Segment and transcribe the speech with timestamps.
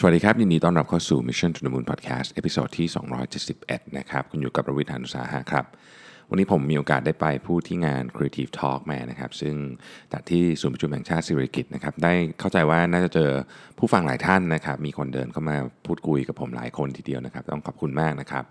[0.00, 2.86] สวัสดีครับ ยินดีต้อนรับเข้าสู่ Mission to the Moon Podcast episode ที่
[3.42, 5.64] 271 นะครับ คุณอยู่กับรวิศ หาญอุตสาหะครับ
[6.30, 9.54] วันนี้ผมมีโอกาสได้ไปพูดที่งาน Creative Talk มานะครับ ซึ่ง
[10.12, 13.30] จัดที่ศูนย์ประชุมแห่งชาติสิริกิติ์นะครับ ได้เข้าใจว่าน่าจะเจอ
[13.78, 15.56] ผู้ฟังหลายท่านนะครับ มีคนเดินเข้ามา
[15.86, 18.44] พูดคุยกับผมหลายคนทีเดียวนะครับ ต้องขอบคุณมากนะครับ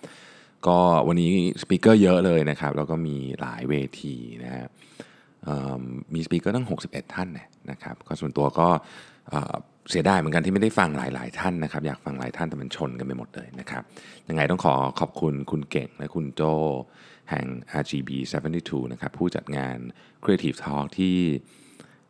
[0.67, 1.31] ก็วันนี้
[1.61, 4.65] speaker เยอะเลยนะครับ แล้วก็มีหลายเวทีนะฮะ
[5.43, 5.81] เอิ่ม
[6.13, 8.69] มี speaker ตั้ง 61 ท่านเนี่ยนะครับก็ส่วนตัวก็
[9.89, 13.83] เสียดายเหมือนกันที่ไม่ได้ฟังหลาย ๆ ท่านนะครับ อยากฟังหลายท่านแต่มันชนกันไปหมดเลยนะครับ
[14.29, 16.41] ยังไงต้องขอขอบคุณคุณเก่งและคุณโจ
[17.29, 17.45] แห่ง
[17.81, 18.09] RGB
[18.51, 19.77] 72 นะครับ ผู้จัดงาน
[20.23, 21.17] Creative Talk ที่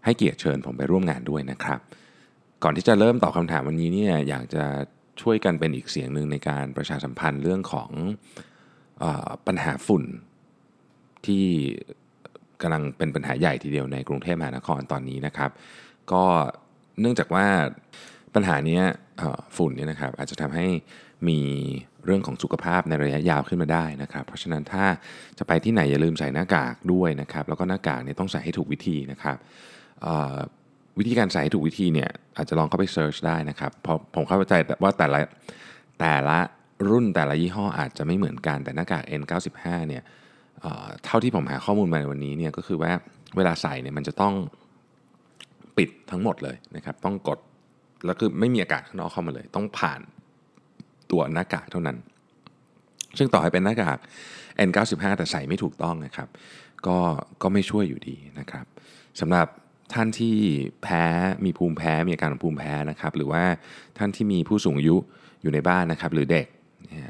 [0.05, 1.79] ให้เกียรติเชิญผมไปร่วมงานด้วยนะครับ
[2.63, 4.63] ก่อนที่จะเริ่มตอบคำถามวันนี้เนี่ยอยากจะ
[5.21, 7.91] ช่วยกันเป็นอีกเสียงหนึ่งในการประชาสัมพันธ์เรื่องของ
[9.03, 9.05] อ
[9.47, 10.03] ปัญหาฝุ่น
[11.25, 11.43] ที่
[12.61, 15.51] กำลังเป็นปัญหาใหญ่ทีเดียวในกรุงเทพมหานครตอนนี้นะครับ
[16.11, 16.23] ก็
[17.01, 17.45] เนื่องจากว่า
[18.35, 18.79] ปัญหานี้
[19.55, 20.67] ฝุ่นนี่นะครับอาจจะทำให้
[21.27, 21.39] มี
[22.05, 24.85] เรื่องของสุขภาพในระยะยาวขึ้นมาได้นะครับ เพราะฉะนั้นถ้า
[25.37, 29.37] จะไปที่ไหนอย่าลืมใส่หน้ากากด้วยนะครับ แล้วก็หน้ากากเนี่ยต้องใส่ให้ถูกวิธีนะครับ
[30.99, 34.53] วิธีการใส่ให้ถูกวิธีเนี่ยอาจจะลองเข้าไปเซิร์ชได้นะครับเพราะผมเข้าใจ
[34.83, 35.19] ว่าแต่ละ
[35.99, 36.37] แต่ละ
[36.89, 40.03] รุ่นแต่ละยี่ห้ออาจจะไม่เหมือนกันแต่หน้ากาก N95 เนี่ย
[41.05, 42.91] เท่าที่ผมหาข้อมูลมาในวันนี้เนี่ยก็คือว่า
[43.37, 44.33] เวลาใส่เนี่ยมันจะต้อง
[45.77, 47.39] ปิดทั้งหมดเลยนะครับ ต้องกด
[48.05, 49.99] แล้วคือไม่มีอากาศข้างนอกเข้ามาเลย ต้องผ่าน
[51.11, 51.97] ตัวหน้ากากเท่านั้น
[53.17, 53.97] ซึ่งต่อให้เป็นหน้ากาก
[54.67, 56.27] N95 แต่ใส่ไม่ถูกต้องนะครับ
[56.87, 56.97] ก็
[57.41, 58.65] ก็ไม่ช่วยอยู่ดีนะครับ
[59.19, 59.47] สำหรับ
[59.93, 60.37] ท่านที่
[60.83, 61.03] แพ้
[61.45, 63.43] มีภูมิแพ้มีอาการของภูมิแพ้นะครับ หรือว่า
[63.97, 64.95] ท่านที่มีผู้สูงอายุ
[65.41, 66.47] อยู่ในบ้านนะครับ หรือเด็ก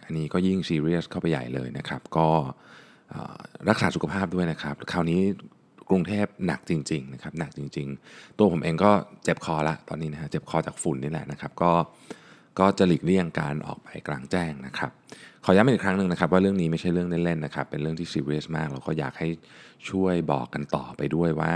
[0.05, 2.27] อันนี้ก็ยิ่งซีเรียสเข้าไปใหญ่เลยนะครับ ก็
[3.69, 5.21] รักษาสุขภาพด้วยนะครับ คราวนี้
[5.89, 8.91] กรุงเทพหนักจริงๆนะครับหนักจริง ๆ ตัวผมเองก็
[9.23, 11.71] เจ็บคอละตอนนี้นะฮะเจ็บคอจากฝุ่นนี่แหละนะครับก็
[12.59, 14.91] ก็จะหลีกเลี่ยงการออกไปกลางแจ้งนะครับ
[15.45, 19.27] ขอย้ำอีกครั้งหนึ่งนะครับ ว่าเรื่องนี้ไม่ใช่เรื่องเล่นๆนะครับ เป็นเรื่องที่ซีเรียสมากเราก็อยากให้
[19.89, 21.53] ช่วยบอกกันต่อไปด้วยว่า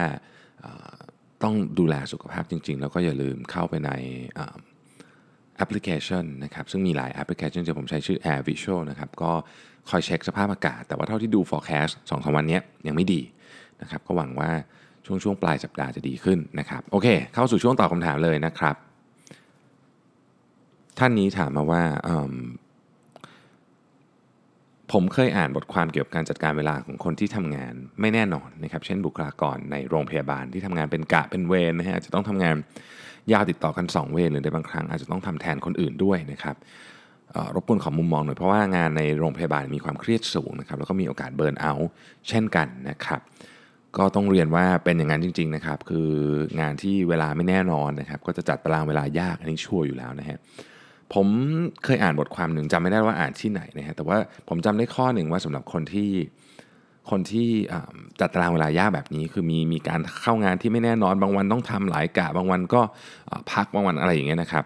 [1.43, 3.91] ต้องดูแลสุขภาพจริง ๆ แล้วก็อย่าลืมเข้าไปใน
[5.57, 9.31] แอปพลิเคชันนะครับ ซึ่งมีหลายแอปพลิเคชันที่ผมใช้ชื่อ Air Visual นะครับ ก็
[9.89, 13.21] คอยเช็คสภาพอากาศ แต่ว่าเท่าที่ดู forecast 2อสวันนี้ยังไม่ดี
[13.81, 14.51] นะครับก็หวังว่า
[15.05, 18.75] ช่วงช่วงปลายสัปดาห์จะดีขึ้นนะครับโอเค เข้าสู่ช่วงตอบคำถามเลยนะครับ
[20.99, 21.83] ท่านนี้ถามมาว่า
[24.91, 32.55] ผมเคยอ่านบทความเกี่ยวกับการจัดการเวลาของคนที่ทำงานไม่แน่นอนนะครับเช่นบุคลากรในโรงพยาบาลที่ทำงานเป็นกะเป็นเวรนะฮะอาจจะต้องทำงาน
[33.31, 36.55] ยาวติดต่อกัน 2 เวรหรือในบางครั้งอาจจะต้องทำแทนคนอื่นด้วยนะครับ
[37.55, 41.89] รบกวนขอมุมมองหน่อยเพราะว่างานในโรงพยาบาลมีความเครียดสูงนะครับแล้วก็มีโอกาสเบิร์นเอาท์
[42.29, 43.21] เช่นกันนะครับ
[43.97, 46.09] ก็ต้องเรียนว่าเป็นอย่างนั้นจริง ๆนะครับ คือ
[46.59, 50.37] งานที่เวลาไม่แน่นอนนะครับ ก็จะจัดตารางเวลายากอันนี้ชัวร์อยู่แล้วนะฮะ
[51.13, 51.27] ผม
[51.83, 54.17] เคยอ่านบทความหนึ่งจำไม่ได้ว่าอ่านที่ไหนนะฮะแต่ว่า
[54.49, 56.11] ผมจำได้ข้อหนึ่งว่าสำหรับคนที่
[57.09, 57.49] คนที่
[58.19, 62.81] จัดตารางเวลายากแบบนี้ คือมีมีการเข้างานที่ไม่แน่นอนบางวันต้องทำหลายกะบางวันก็
[63.51, 64.63] พักบางวันอะไรอย่างเงี้ยนะครับ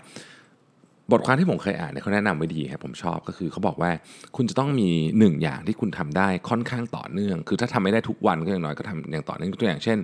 [1.11, 3.91] บทความที่ผมเคยอ่านเนี่ยเขาแนะนำไว้ดีครับผมชอบก็คือเขาบอกว่า
[4.35, 4.89] คุณจะต้องมี
[5.19, 9.97] หนึ่งอย่างที่คุณทำได้ค่อนข้างต่อเนื่อง คือถ้าทำไม่ได้ทุกวันก็อย่างน้อยก็ทำอย่างต่อเนื่องตัวอย่างเช่น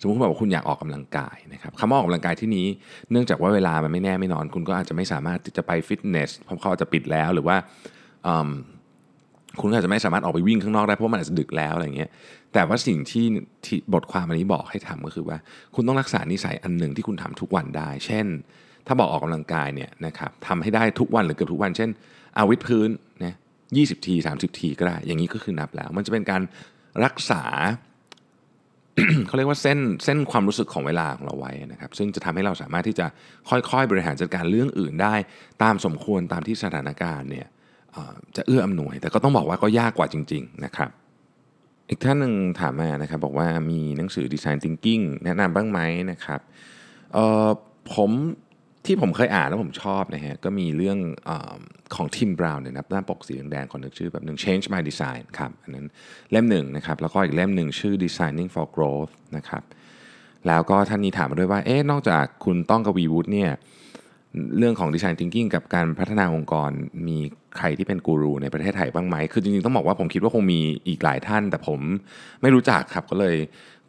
[0.00, 2.66] สมมติคุณบอกว่าคุณอยากออกกำลังกายนะครับคำว่าออกกำลังกายที่นี้
[3.10, 7.56] เนื่องจากว่าเวลามันไม่แน่ไม่นอน คุณก็อาจจะไม่สามารถจะไปฟิตเนสเพราะเขาจะปิดแล้วหรือว่า
[9.60, 12.10] คุณอาจจะไม่สามารถออกไปวิ่งข้างนอกได้เพราะมันอาจจะดึกแล้วอะไรเงี้ย
[12.52, 13.26] แต่ว่าสิ่งที่
[13.64, 15.36] ที่บทความอันนี้บอกให้ทำก็คือว่า
[15.74, 18.26] คุณต้องรักษานิสัยอันหนึ่งที่คุณทำทุกวันได้ เช่น
[18.86, 21.90] ถ้าบอกออกกำลังกายเนี่ยนะครับทำให้ได้ทุกวันหรือเกือบทุกวัน เช่น
[22.34, 22.88] เอาวิดพื้น
[23.24, 23.34] นะ
[23.76, 26.42] ยีที 30 ทีก็ได้ อย่างนี้ก็คือนับแล้ว มันจะเป็นการ
[27.04, 27.44] รักษา
[29.26, 33.06] เขาเรียกว่าเส้นเส้นความรู้สึกของเวลาของเราไว้นะครับ ซึ่งจะทำให้เราสามารถที่จะ
[33.48, 35.14] ค่อยๆ บริหารจัดการเรื่องอื่นได้
[35.62, 37.46] ตามสมควรตามที่สถานการณ์เนี่ย
[38.36, 40.90] จะเอื้ออำนวย แต่ก็ต้องบอกว่าก็ยากกว่าจริง ๆ นะครับ
[41.88, 46.40] อีกท่านหนึ่งถามมานะครับ บอกว่ามีหนังสือ Design Thinking แนะนำบ้างไหมนะครับ
[47.94, 48.10] ผม
[48.86, 50.98] ที่ผมเคยอ่านแล้วผมชอบนะฮะก็มีเรื่อง
[51.28, 51.30] อ
[51.94, 55.86] ของทิมบราวน์เนี่ยนะหน้าปกสีแดงๆคนนึกชื่อแบบหนึ่ง Change My Design ครับอันนั้น
[56.30, 59.62] เล่มหนึ่งนะครับแล้วก็อีกเล่มหนึ่งชื่อ Designing for Growth นะครับ
[60.46, 63.50] แล้วก็ท่านนี้ถามมาด้วยว่าเอ๊ะนอกจากคุณต้องกวีวุฒิเนี่ย
[64.58, 66.70] เรื่องของ Design Thinking กับการพัฒนาองค์กร
[67.08, 67.18] มี
[67.56, 71.80] ใครที่เป็นกูรูในประเทศไทยบ้างไหม คือจริงๆ ต้องบอกว่าผมคิดว่าคงมีอีกหลายท่าน แต่ผม
[72.42, 73.36] ไม่รู้จักครับก็เลย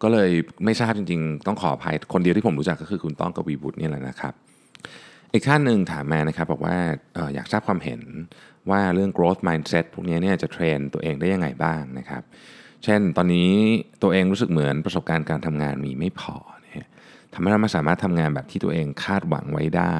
[0.03, 0.29] ก็เลย
[0.65, 4.33] ไม่ทราบจริง ๆ ต้องขออภัยคนเดียวที่ผมรู้จักก็คือคุณต้องกวีบุตรนี่แหละนะครับ
[5.33, 6.77] อีกท่านหนึ่งถามมานะครับบอกว่า
[7.17, 8.01] อออยากทราบความเห็น
[8.69, 12.23] ว่าเรื่อง growth mindset พวกนี้เนี่ยจะเทรนตัวเองได้ยังไงบ้างนะครับ
[12.83, 13.51] เช่นตอนนี้
[14.03, 16.35] ตัวเองรู้สึกเหมือนประสบการณ์การทำงานมีไม่พอ
[16.65, 16.87] นะฮะ
[17.33, 19.97] ทำให้เราไม่สามารถทำงานแบบที่ตัวเองคาดหวังไว้ได้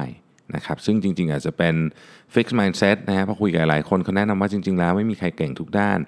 [0.54, 1.74] นะครับ ซึ่งจริง ๆ อาจจะเป็น
[2.34, 5.98] fixed mindset นะฮะพอคุยกับหลายคนเขาแนะนำว่าจริง ๆ แล้วไม่มีใครเก่งทุกด้าน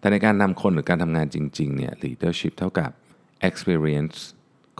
[0.00, 2.90] แต่ในการนำคนหรือการทำงานจริง ๆ เนี่ย leadership เท่ากับ
[3.48, 4.16] experience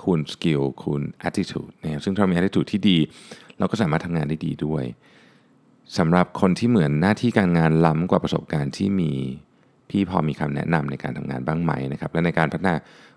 [0.02, 2.98] คูณ skill คูณ attitude นะครับซึ่งถ้ามี attitude ที่ดี
[3.58, 4.84] เราก็สามารถทำงานได้ดีด้วย
[5.98, 9.12] สำหรับคนที่เหมือนหน้าที่การงานล้ำกว่าประสบการณ์ที่มี
[9.90, 12.74] พี่พอมีคำแนะนำในการทำงานบ้างไหมนะครับและในการพัฒนา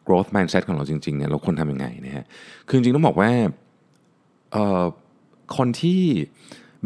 [0.08, 2.26] growth mindset ของเราจริงๆเนี่ยเราควรทำยังไงนะฮะ
[2.68, 3.32] คือจริงต้องบอกว่า
[5.58, 6.02] คนที่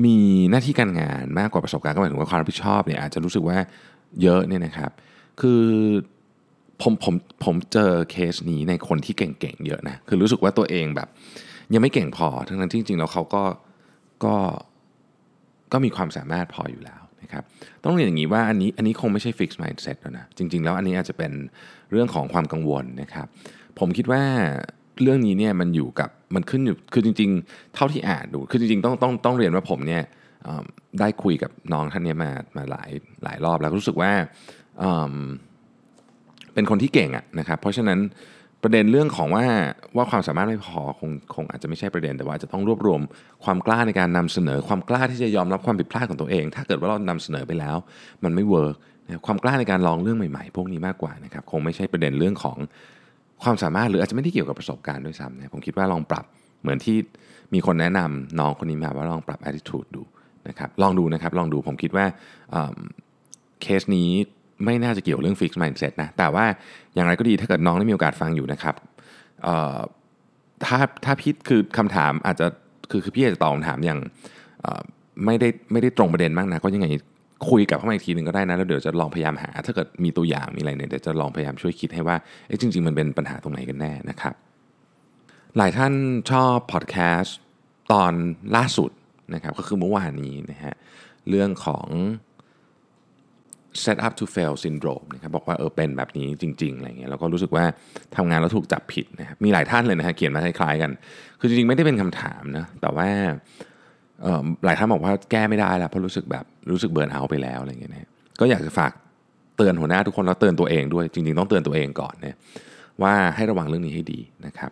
[0.06, 0.18] มี
[0.52, 3.58] หน้าที่การงานมากกว่าประสบการณ์ก็หมายถึงว่าความรับผิดชอบเนี่ยอาจจะรู้สึกว่า
[4.22, 4.92] เยอะเนี่ยนะครับ
[5.42, 5.64] คือ
[6.82, 11.08] ผมผมผมเจอเคสนี้ในคนที่เก่งๆเยอะนะคือรู้สึกว่าตัวเองแบบ
[11.74, 13.44] ยังไม่เก่งพอ ทั้งนั้นที่จริงๆแล้วเขาก็
[14.26, 14.36] ก็
[15.74, 17.44] ก็มีความสามารถพออยู่แล้วนะครับ
[17.84, 21.32] ต้องเรียนอย่างนี้ว่าอันนี้อันนี้คงไม่ใช่ fixed mindset แล้วนะจริง ๆ แล้วอันนี้อาจจะเป็น
[21.92, 23.28] เรื่องของความกังวลนะครับ
[23.80, 24.24] ผมคิดว่า
[25.02, 30.04] เรื่องนี้เนี่ยมันอยู่กับมันขึ้นอยู่คือจริง ๆ เท่าที่อ่านดูคือจริงๆต้องต้องต้องเรียนว่าผมเนี่ย
[31.00, 32.90] ได้คุยกับน้องท่านนี้มามาหลาย
[33.24, 34.12] หลายรอบแล้วรู้สึกว่า
[36.54, 38.00] เป็นคนที่เก่งอะนะครับเพราะฉะนั้น
[38.64, 39.46] ประเด็นเรื่องของว่า
[39.96, 43.02] ว่าความสามารถไม่พอคงคงอาจจะไม่ใช่ประเด็นแต่ว่าจะต้องรวบรวม
[43.44, 47.78] ความกล้าในการนำเสนอ ความกล้าที่จะยอมรับความผิดพลาดของตัวเอง ถ้าเกิดว่าเรานำเสนอไปแล้ว
[48.24, 48.76] มันไม่เวิร์ก
[49.26, 52.58] ความกล้าในการลองเรื่องใหม่ๆ พวกนี้มากกว่านะครับคงไม่ใช่ประเด็นเรื่องของ
[53.44, 56.26] ความสามารถหรืออาจจะไม่ได้เกี่ยวกับประสบการณ์ด้วยซ้ำนะผมคิดว่าลองปรับ
[56.62, 56.98] เหมือนที่
[57.54, 60.04] มีคนแนะนำน้องคนนี้มาว่าลองปรับ attitude ดู
[60.48, 62.06] นะครับลองดูนะครับลองดูผมคิดว่า
[63.62, 64.12] เคสนี้
[64.66, 66.46] ไม่น่าจะเกี่ยวเรื่อง fixed mindset นะ แต่ว่า
[66.94, 68.76] อย่างไรก็ดีถ้าเกิดน้องได้มีโอกาสฟังอยู่นะครับ
[70.66, 72.46] ถ้าถ้าพี่คือคำถามอาจจะ
[72.92, 74.00] คือคือพี่อาจจะตอบคำถามอย่าง
[75.26, 76.88] ไม่ได้ไม่ได้ตรงประเด็นมากนะก็ยังไง
[77.50, 82.16] คุยกับเขามาอีกทีหนึ่งก็ได้นะแล้วเดี๋ยวจะลองพยายามหา ถ้าเกิดมีตัวอย่างมีอะไรเนี่ยเดี๋ยวจะลองพยายามช่วยคิดให้ว่า
[82.48, 84.34] เอ๊ะจริง ๆ มันเป็นปัญหาตรงไหนกันแน่นะครับ
[85.58, 85.94] หลายท่าน
[86.32, 87.38] ชอบพอดแคสต์
[87.92, 88.14] ตอน
[88.56, 88.92] ล่าสุด
[89.34, 90.74] นะครับก็คือเมื่อวานนี้นะฮะ
[91.30, 91.88] เรื่องของ
[93.86, 97.66] set up to fail syndrome นะครับบอกว่าเออเป็นแบบนี้จริงๆอะไรเงี้ยแล้วก็รู้สึกว่า
[98.16, 100.92] ทำงานแล้วถูกจับผิดนะครับมีหลายท่านเลยนะฮะเขียนมาคล้ายๆกัน
[101.40, 103.08] คือจริงๆไม่ได้เป็นคำถามนะแต่ว่า
[104.66, 108.10] หลายท่านบอกว่าแก้ไม่ได้แล้วเพราะรู้สึกแบบรู้สึก burnout ไปแล้วอะไรเงี้ยนะ
[108.40, 108.92] ก็อยากจะฝาก
[109.58, 112.36] เตือนหัวหน้าทุกคนแล้วเตือนตัวเองด้วยจริงๆต้องเตือนตัวเองก่อนเนี่ย
[113.04, 114.72] ว่าให้ระวังเรื่องนี้ให้ดีนะครับ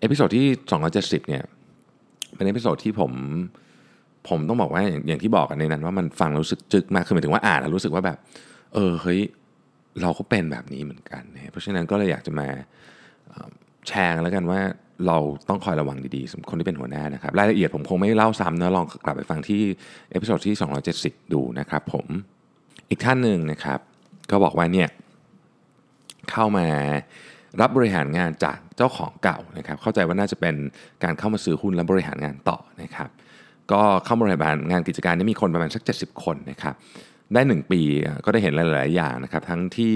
[0.00, 0.46] episode ที่
[0.88, 1.42] 270เนี่ย
[2.34, 3.12] เป็น episode ที่ผม
[4.28, 8.18] ผมต้องบอกว่าอย่างที่บอกกันในนั้น ว่ามันฟังรู้สึกจึกมากคือหมายถึงว่าอ่านแล้วรู้สึกว่าแบบ
[8.74, 9.20] เออเฮ้ย
[10.02, 12.48] เราก็เป็นแบบนี้เหมือนกันนะเพราะฉะนั้นก็เลยอยากจะมา
[13.88, 14.60] แชร์กันแล้วกันว่า
[15.06, 19.62] เราต้องคอยระวังดีๆสำหรับคนที่เป็นหัวหน้านะครับ รายละเอียดผมคงไม่เล่าซ้ำนะลองกลับไปฟังที่
[20.10, 20.54] episode ที่
[20.94, 22.06] 270 ดูนะครับผม
[22.90, 23.78] อีกท่านหนึ่งนะครับ
[24.30, 24.88] ก็บอกว่าเนี่ย
[26.30, 26.66] เข้ามา
[27.60, 30.54] รับบริหารงานจากเจ้าของเก่านะครับ เข้าใจว่าน่าจะเป็น
[31.04, 33.08] การเข้ามาซื้อหุ้นและบริหารงานต่อนะครับ
[33.72, 36.74] ก็เข้ามาบริหารงานกิจการนี้มีคนประมาณสัก 70 คนนะครับ
[37.34, 37.80] ได้ 1 ปี
[38.24, 39.94] ก็ได้เห็นหลาย ๆ อย่างนะครับ ทั้งที่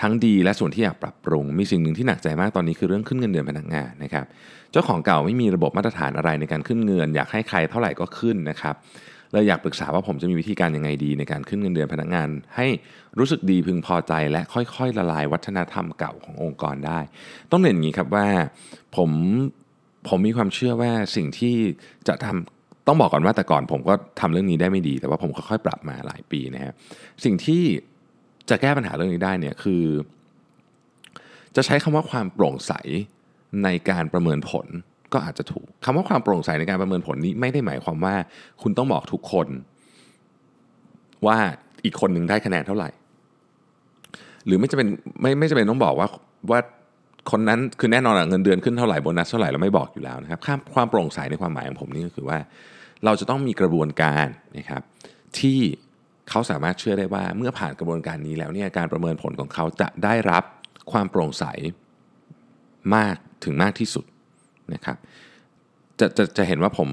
[0.00, 4.26] ทั้งดีและส่วนที่อยากปรับปรุง มีสิ่งหนึ่งที่หนักใจมากตอนนี้คือเรื่องขึ้นเงินเดือนพนักงานนะครับ
[4.72, 8.74] เจ้าของเก่าไม่มีระบบมาตรฐานอะไรในการขึ้นเงิน อยากให้ใครเท่าไหร่ก็ขึ้นนะครับ
[9.32, 12.66] เลยอยากปรึกษาว่าผมจะมีวิธีการยังไงดี ในการขึ้นเงินเดือนพนักงาน ให้
[13.18, 17.00] รู้สึกดีพึงพอใจ และค่อยๆ ละลายวัฒนธรรมเก่าขององค์กรได้
[17.50, 18.26] ต้องเรียนอย่างนี้ครับว่า
[18.96, 19.10] ผม
[20.08, 21.54] ผมมีความเชื่อว่าสิ่งที่
[22.08, 22.57] จะทำ
[22.88, 26.72] ต้องบอกก่อนว่าแต่ก่อนผมก็ทำเรื่องนี้ได้ไม่ดี แต่ว่าผมค่อยๆปรับมาหลายปีนะฮะ
[27.24, 27.62] สิ่งที่
[28.50, 29.84] จะแก้ปัญหาเรื่องนี้ได้เนี่ยคือ
[31.56, 32.72] จะใช้คำว่าความโปร่งใส
[33.64, 34.66] ในการประเมินผล
[35.12, 38.14] ก็อาจจะถูกคำว่าความโปร่งใสในการประเมินผลนี้ไม่ได้หมายความว่า
[38.62, 39.46] คุณต้องบอกทุกคน
[41.26, 41.36] ว่า
[41.84, 42.90] อีกคนหนึ่งได้คะแนนเท่าไหร่
[44.46, 44.88] หรือไม่จะเป็น
[45.20, 46.08] ไม่ไม่จะเป็นต้องบอกว่า
[46.50, 46.60] ว่า
[47.30, 50.40] คนนั้นคือแน่นอนเงินเดือนขึ้นเท่าไหร่โบนัสเท่าไหร่เราไม่บอกอยู่แล้วนะครับ
[50.74, 52.38] ความโปร่งใสในความหมายของผมนี่ก็คือว่า
[53.04, 54.26] เราจะต้องมีกระบวนการ
[54.58, 54.82] นะครับ
[55.38, 55.58] ที่
[56.30, 60.44] เขาสามารถเชื่อได้ว่าเมื่อผ่านกระบวนการนี้แล้วเนี่ยการประเมินผลของเขาจะได้รับ
[60.92, 61.44] ความโปร่งใส
[62.94, 64.04] มากถึงมากที่สุด
[64.74, 64.96] นะครับ
[66.00, 66.88] จะจะจะเห็นว่าผม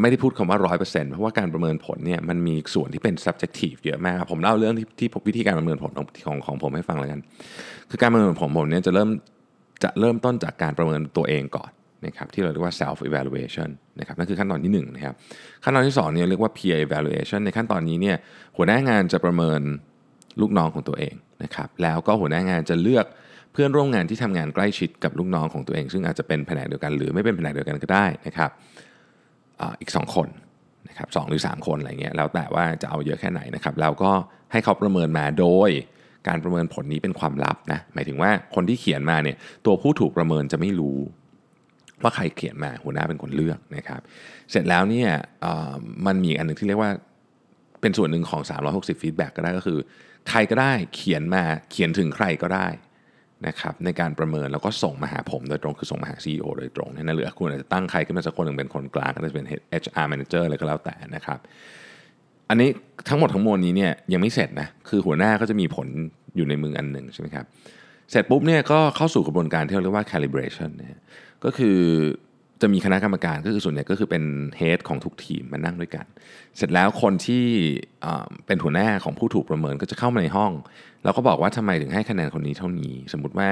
[0.00, 7.20] ไม่ได้พูดคำว่าร้อยเปอร์เซ็นต์เพราะว่าการประเมินผลเนี่ยมันมีส่วนที่เป็น subjective เยอะมากผมเล่าเรื่องที่ที่วิธีการประเมินผลของของของผมให้ฟังเลยกัน
[7.90, 9.08] คือการประเมินผลผมเนี่ยจะเริ่ม
[9.84, 11.70] จะเริ่มต้นจากการประเมินตัวเองก่อน
[12.06, 15.14] นะครับที่เราเรียกว่า self evaluation นะครับนั่นคือขั้นตอนที่1นะครับ
[15.64, 18.16] ขั้นตอนที่2เนี่ยเรียกว่า peer evaluation ในขั้นตอนนี้เนี่ย
[18.56, 19.60] หัวหน้างานจะประเมิน
[20.40, 23.06] ลูกน้องของตัวเองนะครับแล้วก็หัวหน้างานจะเลือก
[23.52, 28.50] เพื่อนร่วมงานที่ทำงานใกล้ชิดกับลูกน้องของตัวเอง ซึ่งอาจจะเป็นแผนกเดียวกัน หรือไม่เป็นแผนกเดียวกันก็ได้นะครับ
[29.60, 30.28] ออีก 2 คน
[30.88, 34.12] นะครับสหรือ 3 คนอะไรเงี้ยแล้วแต่ว่าจะเอาเยอะแค่ไหนนะครับแล้วก็
[34.52, 35.70] ให้เขาประเมินมาโดย
[36.28, 40.98] การประเมินผลนี้เป็นความลับนะหมายถึงว่าคนที่เขียนมาเนี่ยตัวผู้ถูกประเมินจะไม่รู้
[42.02, 44.00] ว่าใครเขียนมาหัวหน้าเป็นคนเลือกนะครับ
[44.50, 45.08] เสร็จแล้วเนี่ย
[46.06, 46.90] มันมีอันหนึ่งที่เรียกว่า
[47.80, 49.78] เป็นส่วนหนึ่งของ 360 feedback ก็ได้ก็คือ
[50.28, 52.68] ใครก็ได้เขียนมาเขียนถึงใครก็ได้
[53.46, 59.46] นะครับในการประเมินแล้วก็ส่งมาหาผมโดยตรงคือส่งมาหา CEO โดยตรงนั่นหรือคุณอาจจะตั้งใครขึ้นมาสักคนหนึ่งเป็นคนกลางก็จะเป็น
[59.82, 61.38] HR manager อะไรก็แล้วแต่นะครับ
[62.48, 62.68] อันนี้
[63.08, 65.86] ทั้งหมดทั้งมวลนี้เนี่ยยังไม่เสร็จนะคือหัวหน้าก็จะมีผล
[66.36, 67.46] อยู่ในมืออันหนึ่งใช่ไหมครับ
[68.10, 71.00] เสร็จปุ๊บเนี่ยก็เข้าสู่กระบวนการที่เรียกว่า calibration นะ
[71.44, 71.78] ก็คือ
[72.62, 74.24] จะมีคณะกรรมการก็คือส่วนใหญ่ก็คือเป็น
[74.56, 76.06] เฮดของทุกทีมมานั่งด้วยกัน
[76.56, 77.44] เสร็จแล้วคนที่
[78.46, 80.52] เป็นหัวหน้าของผู้ถูกประเมินก็จะเข้ามาในห้อง
[81.04, 83.48] แล้วก็บอกว่าทำไมถึงให้คะแนนคนนี้เท่านี้ สมมติว่า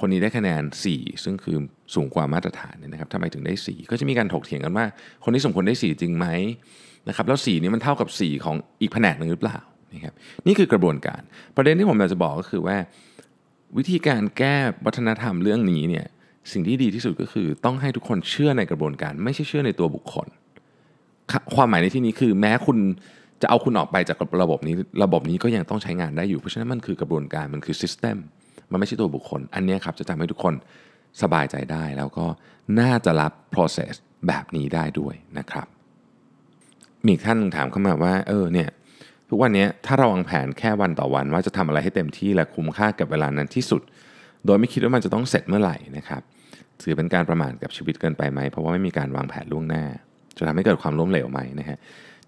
[0.00, 1.56] คนนี้ได้คะแนน 4 ซึ่งคือ
[1.94, 4.84] สูงกว่ามาตรฐานเนี่ยนะครับทำไมถึงได้ 4 ก็จะมีการถกเถียงกันว่า
[5.24, 6.26] คนที่สมควรได้ 4 จริงไหม
[7.08, 9.58] นะครับแล้ว4นี้มันเท่ากับ 4 ของอีกแผนกหนึ่งหรือเปล่า
[9.94, 10.14] นะครับ
[10.46, 11.20] นี่คือกระบวนการ
[11.56, 12.76] ประเด็นที่ผมอยากจะบอกก็คือว่า
[13.76, 16.06] วิธีการแก้วัฒนธรรมเรื่องนี้เนี่ย
[16.52, 20.26] สิ่งที่ดีที่สุดก็คือต้องให้ทุกคนเชื่อในกระบวนการ ไม่ใช่เชื่อในตัวบุคคล
[21.54, 22.78] ความหมายในที่นี้คือแม้คุณ
[23.42, 24.74] จะเอาคุณออกไปจากระบบนี้
[25.04, 28.16] ระบบนี้ก็ยังต้องใช้งานได้อยู่ เพราะฉะนั้นมันคือกระบวนการมันคือ system
[28.70, 30.54] มันไม่ใช่ตัวบุคคล อันนี้ครับจะทำให้ทุกคน
[31.22, 32.26] สบายใจได้ แล้วก็
[32.80, 33.92] น่าจะรับ process
[34.26, 35.66] แบบนี้ได้ด้วยนะครับ
[37.06, 38.68] มีท่านถามเข้ามาว่าเออเนี่ย
[39.34, 43.82] ทุกวันนี้ถ้าเราวางแผนแค่วันต่อวัน ว่าจะทำอะไรให้เต็มที่และคุ้มค่ากับเวลานั้นที่สุด
[44.46, 46.22] โดยไม่คิดว่ามันจะต้องเสร็จเมื่อไหร่นะครับ
[46.82, 49.84] ถือเป็นการประมาทกับชีวิตเกินไปไหม เพราะว่าไม่มีการวางแผนล่วงหน้า
[50.38, 51.78] จะทำให้เกิดความล้มเหลวไหมนะฮะ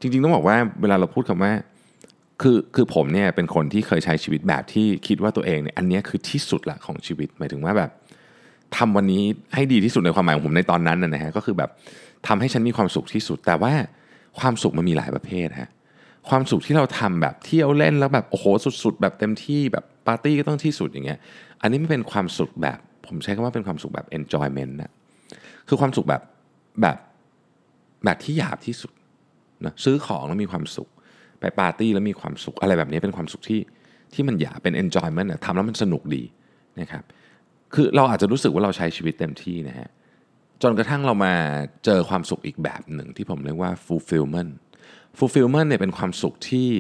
[0.00, 1.52] จริง ๆ ต้องบอกว่าเวลาเราพูดคำว่า
[2.42, 7.90] คือคือผมเนี่ยเป็นคนที่เคยใช้ชีวิตแบบที่คิดว่าตัวเองเนี่ยอันนี้คือที่สุดละของชีวิตหมายถึงว่าแบบ
[8.76, 9.23] ทำวันนี้
[9.54, 11.70] ให้ดีที่สุดในความหมายของผมในตอนนั้นนะฮะก็คือแบบ
[12.26, 13.73] ทำให้ฉันมีความสุขที่สุด แต่ว่า
[14.40, 15.70] ความสุขมันมีหลายประเภทฮะ
[16.28, 18.45] ความสุขที่เราทำแบบเที่ยวเล่นแล้วแบบโอ้โห
[18.85, 21.19] สุด ๆ แบบเต็มที่แบบปาร์ตี้ก็ต้องที่สุดอย่างเงี้ย
[21.62, 24.93] อันนี้ไม่เป็นความสุขแบบ ผมใช้คำว่าเป็นความสุขแบบ enjoyment นะ
[25.69, 26.23] คือความสุขแบบ
[26.83, 26.99] แบบ
[28.04, 28.93] แบบที่หยาบที่สุด
[29.64, 30.88] นะซื้อของแล้วมีความสุข
[31.40, 33.61] ไปปาร์ตี้แล้วมีความสุข อะไรแบบนี้เป็นความสุขที่
[34.14, 36.23] ที่มันหยาบเป็น enjoyment นะทำแล้วมันสนุกดี
[36.81, 37.04] นะครับ
[37.75, 39.88] คือเราอาจจะรู้สึกว่าเราใช้ชีวิตเต็มที่นะฮะ
[40.62, 41.35] จนกระทั่งเรามา
[41.85, 44.52] เจอความสุขอีกแบบหนึ่งที่ผมเรียกว่า fulfillment
[45.18, 46.71] fulfillment เนี่ยเป็นความสุขที่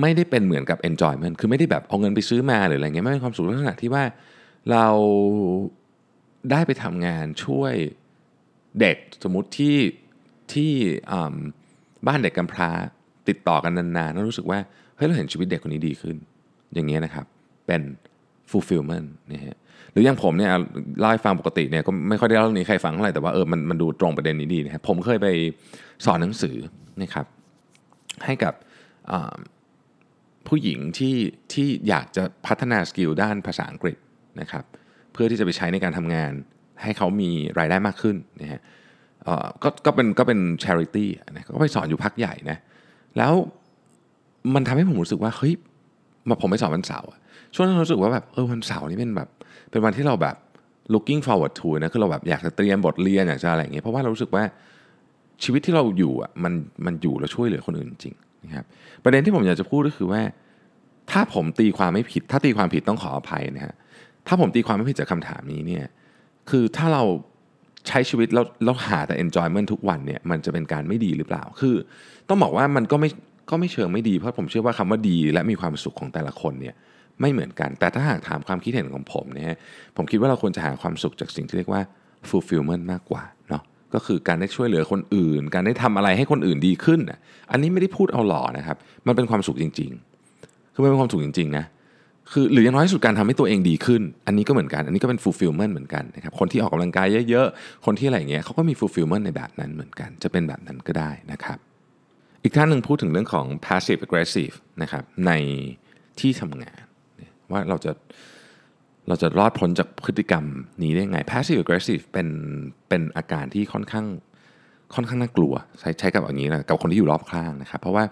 [0.00, 4.04] ไม่ได้เป็นเหมือนกับ enjoyment คือไม่ได้แบบเอาเงินไปซื้อมาหรืออะไรเงี้ยไม่เป็นความสุขลักษณะที่ว่า
[4.70, 4.86] เรา
[6.50, 7.74] ได้ไปทำงานช่วย
[8.80, 9.76] เด็กสมมติที่
[10.52, 10.72] ที่
[12.06, 12.70] บ้านเด็กกำพร้า
[13.28, 14.58] ติดต่อกันนานๆแล้วรู้สึกว่า
[14.96, 16.16] เฮ้ยเราเห็นชีวิตเด็กคนนี้ดีขึ้น
[16.74, 17.26] อย่างเงี้ยนะครับ
[17.66, 17.82] เป็น
[18.50, 19.56] fulfillment นะฮะ
[19.92, 20.50] หรืออย่างผมเนี่ย
[20.98, 25.28] เล่าให้ฟังปกติเนี่ยก็ไม่ค่อยได้เล่าเรื่องนี้ใครฟังเท่าไหร่แต่ว่าเออมันมันดูตรงประเด็นนี้ดีนะครับผมเคยไป
[26.04, 26.56] สอนหนังสือ
[27.02, 27.26] นะครับ
[28.24, 28.54] ให้กับ
[30.48, 31.16] ผู้หญิงที่
[31.52, 33.96] ที่อยากจะพัฒนาสกิลด้านภาษาอังกฤษ
[34.40, 34.64] นะครับ
[35.12, 36.32] เพื่อที่จะไปใช้ในการทำงาน
[36.82, 38.60] ให้เขามีรายได้มากขึ้นนะฮะ
[39.62, 42.58] ก็ก็เป็นก็เป็น charity นะก็ไปสอนอยู่พักใหญ่นะ
[43.18, 43.32] แล้ว
[44.54, 45.52] มันทำให้ผมรู้สึกว่าเฮ้ย
[46.28, 47.08] มาผมไปสอนวันเสาร์
[47.54, 49.28] ช่วงนั้นรู้สึกว่าแบบเออวันเสาร์นี่เป็นแบบ
[49.72, 50.36] เป็นวันที่เราแบบ
[50.94, 54.44] looking forward to นะคือเราแบบอยากจะเตรียมบทเรียนอยากจะอะไรอย่างเงี้ยเพราะว่าเรารู้สึกว่า
[55.42, 56.52] ชีวิตที่เราอยู่อะมัน
[56.86, 58.14] มันอยู่แล้วช่วยเหลือคนอื่นจริง
[58.44, 58.64] นะครับ
[59.04, 60.22] ประเด็นที่ผมอยากจะพูดก็คือว่า
[61.10, 63.74] ถ้าผมตีความไม่ผิด ถ้าตีความผิดต้องขออภัยนะฮะ
[64.26, 65.84] ถ้าผมตีความไม่ผิดจากคำถามนี้เนี่ย
[66.50, 67.02] คือถ้าเรา
[67.88, 71.74] ใช้ชีวิตแล้วแล้วหาแต่ enjoyment ทุกวันเนี่ยมันจะเป็นการไม่ดีหรือเปล่า คือ
[72.28, 73.10] ต้องบอกว่ามันก็ไม่
[73.50, 76.74] ก็ไม่เชิงไม่ดีเพราะผมเชื่อว่าคำว่าดีและมีความสุขของแต่ละคนเนี่ย
[77.20, 79.56] ไม่เหมือนกัน แต่ถ้าหากถามความคิดเห็นของผมเนี่ย
[79.96, 81.82] ผมคิดว่าเราควรจะหาความสุขจากสิ่งที่เรียกว่า
[82.28, 83.62] fulfillment มากกว่าเนาะ
[83.94, 87.00] ก็คือการได้ช่วยเหลือคนอื่น การได้ทำอะไรให้คนอื่นดีขึ้น
[87.50, 88.76] อันนี้ไม่ได้พูดเอาหล่อนะครับ
[89.06, 89.90] มันเป็นความสุขจริง
[90.32, 91.64] ๆ คือมันเป็นความสุขจริงๆนะ
[92.32, 101.58] คือหรืออย่างน้อยที่สุดการทำให้ตัวเองดีขึ้น อันนี้ก็เหมือนกัน อันนี้ก็เป็น fulfillment เหมือนกันนะครับคนที่ออกกำลังกายเยอะๆ คนที่อะไรเงี้ยเขาก็มี fulfillment ในแบบนั้นเหมือนกัน จะเป็นแบบนั้นก็ได้นะครับ
[102.42, 105.32] อีกท่านหนึ่งพูดถึงเรื่องของ passive aggressive นะครับใน
[106.20, 106.82] ที่ทำงาน
[107.52, 107.92] ว่าเราจะ
[109.08, 110.44] เราจะรอดพ้นจากพฤติกรรม
[110.82, 112.28] นี้ได้ไง passive aggressive เป็น
[112.88, 114.06] เป็นอาการที่ค่อนข้าง
[114.94, 118.04] ค่อนข้างน่ากลัว ใช้ใช้กับอย่างนี้นะกับคนที่อยู่รอบข้างนะครับเพราะว่า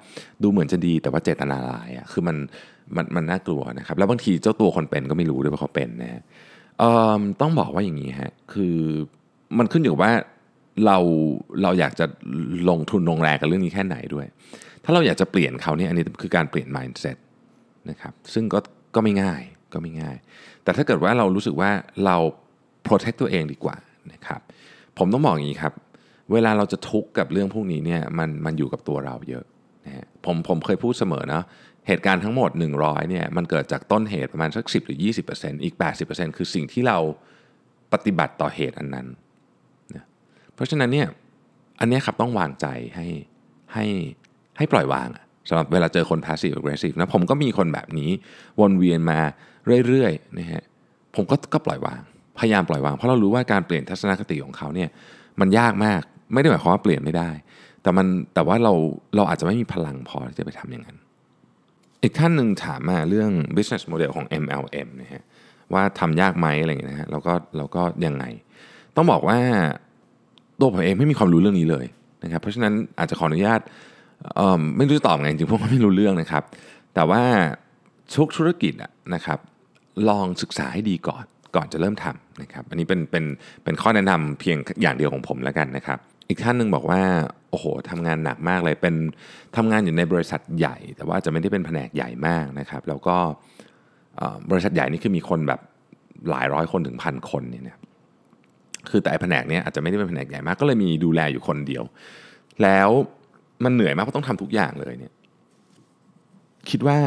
[0.43, 2.37] ดูเหมือนจะดีแต่ว่าเจตนาลายอะคือมัน
[2.97, 6.23] มันมันน่ากลัวนะครับแล้วบางทีเจ้าตัวคนเป็นก็ไม่รู้ด้วยว่าเขาเป็นนะ
[7.41, 8.77] ต้องบอกว่าอย่างนี้ฮะคือ
[9.59, 10.13] มันขึ้นอยู่ว่า
[10.87, 10.99] เรา
[11.63, 12.07] เราอยากจะ
[12.69, 14.27] ลงทุนลงแรงกับเรื่องนี้แค่ไหนด้วย
[14.85, 17.17] ถ้าเราอยากจะเปลี่ยนเขาเนี่ยอันนี้คือการเปลี่ยน mindset
[17.91, 18.59] นะครับซึ่งก็
[18.95, 19.43] ก็ไม่ง่าย
[19.73, 20.17] ก็ไม่ง่าย
[20.63, 21.71] แต่ถ้าเกิดว่าเรารู้สึกว่า
[22.05, 22.17] เรา
[22.87, 23.77] protect ตัวเองดีกว่า
[24.13, 24.41] นะครับ
[24.99, 25.73] ผมต้องบอกอย่างนี้ครับ
[26.33, 29.45] เวลาเราจะทุกข์กับเรื่องพวกนี้เนี่ยมันมันอยู่กับตัวเราเยอะ
[29.87, 31.43] นะผมผมเคยพูดเสมอนะ
[31.89, 34.99] เหตุการณ์ทั้งหมด 100เนี่ยมันเกิดจากต้นเหตุประมาณสัก 10 หรือ
[35.33, 35.75] 20%อีก
[36.07, 36.99] 80%คือสิ่งที่เรา
[37.93, 39.07] ปฏิบัติต่อเหตุอันนั้น
[39.95, 40.05] นะ
[40.55, 41.09] เพราะฉะนั้นเนี่ย
[41.81, 42.67] อันนี้ครับต้องวางใจ
[42.97, 43.07] ให้
[43.75, 43.85] ให้
[44.57, 48.11] ให้ปล่อยวางอะ สำหรับเวลาเจอคน passive aggressive นะผมก็มีคนแบบนี้
[48.61, 49.19] วนเวียนมา
[49.87, 50.63] เรื่อยๆนะฮะ
[51.17, 52.01] ผมก็ก็ปล่อยวาง
[52.39, 54.89] พยายามปล่อยวาง เพราะเรารู้ว่าการเปลี่ยนทัศนคติของเขาเนี่ย
[55.41, 56.03] มันยากมาก
[56.33, 57.31] ไม่ได้หมายความว่าเปลี่ยนไม่ได้
[57.83, 58.73] แต่มันแต่ว่าเรา
[59.17, 60.97] เราอาจจะไม่มีพลังพอที่จะไปทำอย่างนั้น
[62.03, 65.23] อีกท่านหนึ่งถามมาเรื่อง business model ของ MLM นะฮะ
[65.73, 68.25] ว่าทำยากไหมอะไรอย่างเงี้ยนะฮะแล้วก็แล้วก็ยังไง
[68.97, 69.39] ต้องบอกว่า
[70.61, 71.87] ตัวผมเองไม่มีความรู้เรื่องนี้เลย
[72.25, 73.61] นะครับเพราะฉะนั้นอาจจะขออนุญาต
[74.77, 76.45] ไม่รู้จะตอบไงจริงๆพว่าไม่รู้เรื่องนะครับ
[76.95, 77.23] แต่ว่า
[78.17, 78.73] ทุกธุรกิจ
[79.15, 79.39] นะครับ
[80.09, 81.25] ลองศึกษาให้ดีก่อน
[81.57, 83.25] ก่อนจะเริ่มทำนะครับ อันนี้เป็นเป็น
[83.65, 85.99] เป็นข้อแนะนำเพียงอย่างเดียวของผมแล้วกันนะครับ
[86.29, 87.01] อีกท่านหนึ่งบอกว่า
[87.51, 88.95] โอ้โหทำงานหนักมากเลยเป็น
[89.57, 93.17] ทำงานอยู่ในบริษัทใหญ่ แต่ว่าจะไม่ได้เป็นแผนกใหญ่มากนะครับแล้วก็
[94.51, 95.61] บริษัทใหญ่นี่คือมีคนแบบ
[96.31, 97.77] หลายร้อยคนถึงพันคนเนี่ยนะ
[98.91, 101.85] คือแต่แผนกเนี้ยอาจจะไม่ได้เป็นแผนกใหญ่มากก็เลยมีดูแลอยู่คนเดียว
[102.63, 102.91] แล้ว
[103.65, 105.13] มันเหนื่อยมากเพราะต้องทำทุกอย่างเลยเนี่ย
[106.71, 106.99] คิดว่า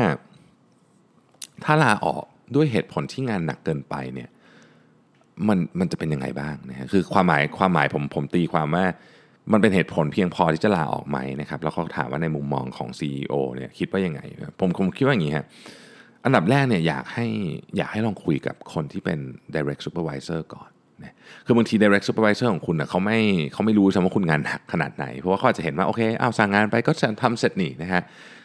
[1.63, 4.29] ถ้าลาออกด้วยเหตุผลที่งานหนักเกินไปเนี่ย
[5.47, 8.85] มันมันจะเป็นยังไงบ้างนะฮะคือความหมายความหมายผมผมตีความว่า
[9.51, 14.21] มันเป็นเหตุผลเพียงพอที่จะลาออกไหมนะครับ แล้วเขาถามว่าในมุมมองของ CEO เนี่ยคิดว่ายังไง
[14.59, 15.45] ผมผมคิดว่าอย่างนี้ฮะ
[16.23, 17.27] อันดับแรกเนี่ยอยากให้
[17.77, 19.19] อยากให้ลองคุยกับคนที่เป็น
[19.55, 20.69] direct supervisor ก่อน
[21.05, 21.13] นะ
[21.45, 23.19] คือบางที direct supervisor ของคุณนะเขาไม่
[23.53, 26.91] เขาไม่รู้ใช่ไหมว่าคุณงานหนักขนาดไหน เพราะว่าเขาอาจจะเห็นว่าโอเคเอาสั่งงานไปก็
[27.21, 28.01] ทำเสร็จนี่นะฮะ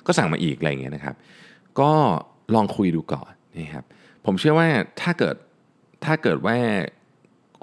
[0.06, 1.14] ก็สั่งมาอีกอะไรเงี้ยนะครับ
[1.80, 1.90] ก็
[2.54, 3.84] ลองคุยดูก่อนนะครับ
[4.26, 4.68] ผมเชื่อว่า
[5.00, 5.36] ถ้าเกิด
[6.04, 6.56] ถ้าเกิดว่า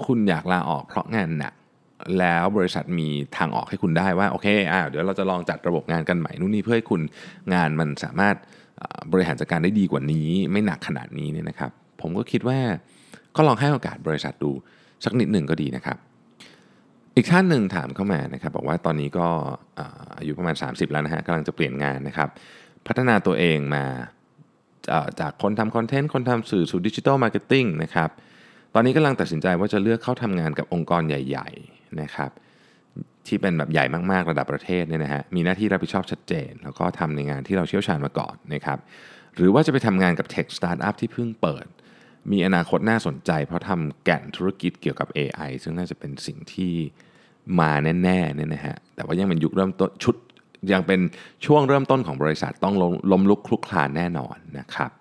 [0.05, 1.53] คุณอยากลาออกเพราะงานหนัก
[2.19, 7.01] แล้วบริษัทมีทางออกให้คุณได้ว่าโอเคอ่าเดี๋ยวเราจะลองจัดระบบงานกันใหม่นู่นนี่เพื่อให้คุณ
[7.53, 8.35] งานมันสามารถ
[9.11, 11.71] บริหารจัดการได้ดีกว่านี้ ไม่หนักขนาดนี้เนี่ยนะครับ
[12.01, 12.59] ผมก็คิดว่า
[13.35, 14.51] ก็ลองให้โอกาสบริษัทดู
[15.03, 15.97] สักนิดหนึ่งก็ดีนะครับ
[17.15, 19.27] อีกท่านหนึ่งถามเข้ามานะครับ บอกว่าตอนนี้ก็
[20.19, 22.29] อายุประมาณ 30 แล้วนะฮะกำลังจะเปลี่ยนงานนะครับ
[22.87, 23.85] พัฒนาตัวเองมา
[25.19, 28.09] จากคนทำ content คนทำสื่อสู่ digital marketing นะครับ
[28.73, 32.31] ตอนนี้กำลังตัดสินใจว่าจะเลือกเข้าทำงานกับองค์กรใหญ่ ๆนะครับ
[33.27, 38.79] ที่เป็นแบบใหญ่มากๆระดับประเทศเนี่ยนะฮะมีหน้าที่รับผิดชอบชัดเจน แล้วก็ทำในงานที่เราเชี่ยวชาญมาก่อนนะครับ
[39.35, 41.65] หรือว่าจะไปทำงานกับ tech startup ที่เพิ่งเปิด
[42.31, 46.73] มีอนาคตน่าสนใจ เพราะทำแก่นธุรกิจเกี่ยวกับ AI ซึ่งน่าจะเป็นสิ่งที่
[47.59, 47.71] มา
[48.03, 50.15] แน่ๆเนี่ยนะฮะแต่ว่ายังเป็นยุคเริ่มต้นชุด
[50.71, 50.99] ยังเป็น
[51.45, 54.91] ช่วงเริ่มต้นของบริษัทต้องล้มล้มลุกคลุกคลานแน่นอนนะครับ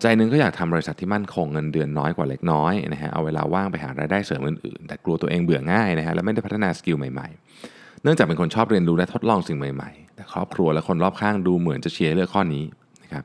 [0.00, 12.64] ใจหนึ่งก็อยากทำบริษัทที่มั่นคงเงินเดือนน้อยกว่าเล็กน้อยนะฮะเอาเวลาว่างไปหารายได้เสริมอื่นๆ แต่กลัวตัวเองเบื่อง่ายนะฮะและไม่ได้พัฒนา skill ใหม่ๆ เนื่องจากเป็นคนชอบเรียนรู้และทดลองสิ่งใหม่ๆ แต่ครอบครัวและคนรอบข้างดูเหมือนจะเชียร์เลือกข้อนี้
[13.02, 13.24] นะครับ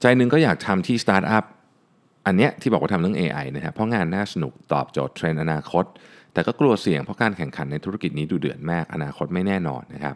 [0.00, 1.44] ใจหนึ่งก็อยากทำที่สตาร์ทอัพ
[2.26, 5.84] อันเนี้ยที่บอกว่าทำเรื่อง AI นะฮะเพราะงานน่าสนุกตอบโจทย์เทรนด์อนาคต
[6.32, 10.14] แต่ก็กลัวเสี่ยงเพราะการแข่งขันในธุรกิจนี้ดูเดือดมากอนาคตไม่แน่นอนนะครับ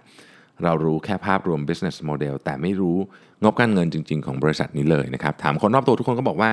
[0.65, 2.97] เรารู้แค่ภาพรวม business model แต่ไม่รู้
[3.43, 6.51] งบการเงินจริง ๆ ของบริษัทนี้เลยนะครับถามคนรอบตัวทุกคนก็บอกว่า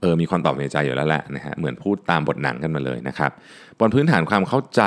[0.00, 3.30] เออมีความตอบในใจอยู่แล้วแหละนะฮะเหมือนพูดตามบทหนังกันมาเลยนะครับ
[3.78, 4.82] บนพื้นฐานความเข้าใจ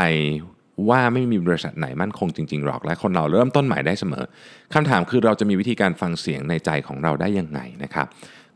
[0.90, 4.26] ว่าไม่มีบริษัทไหนมั่นคงจริงๆหรอกและคนเราเริ่มต้นใหม่ได้เสมอ
[4.74, 8.08] คำถามคือเราจะมีวิธีการฟังเสียงในใจของเราได้ยังไงนะครับ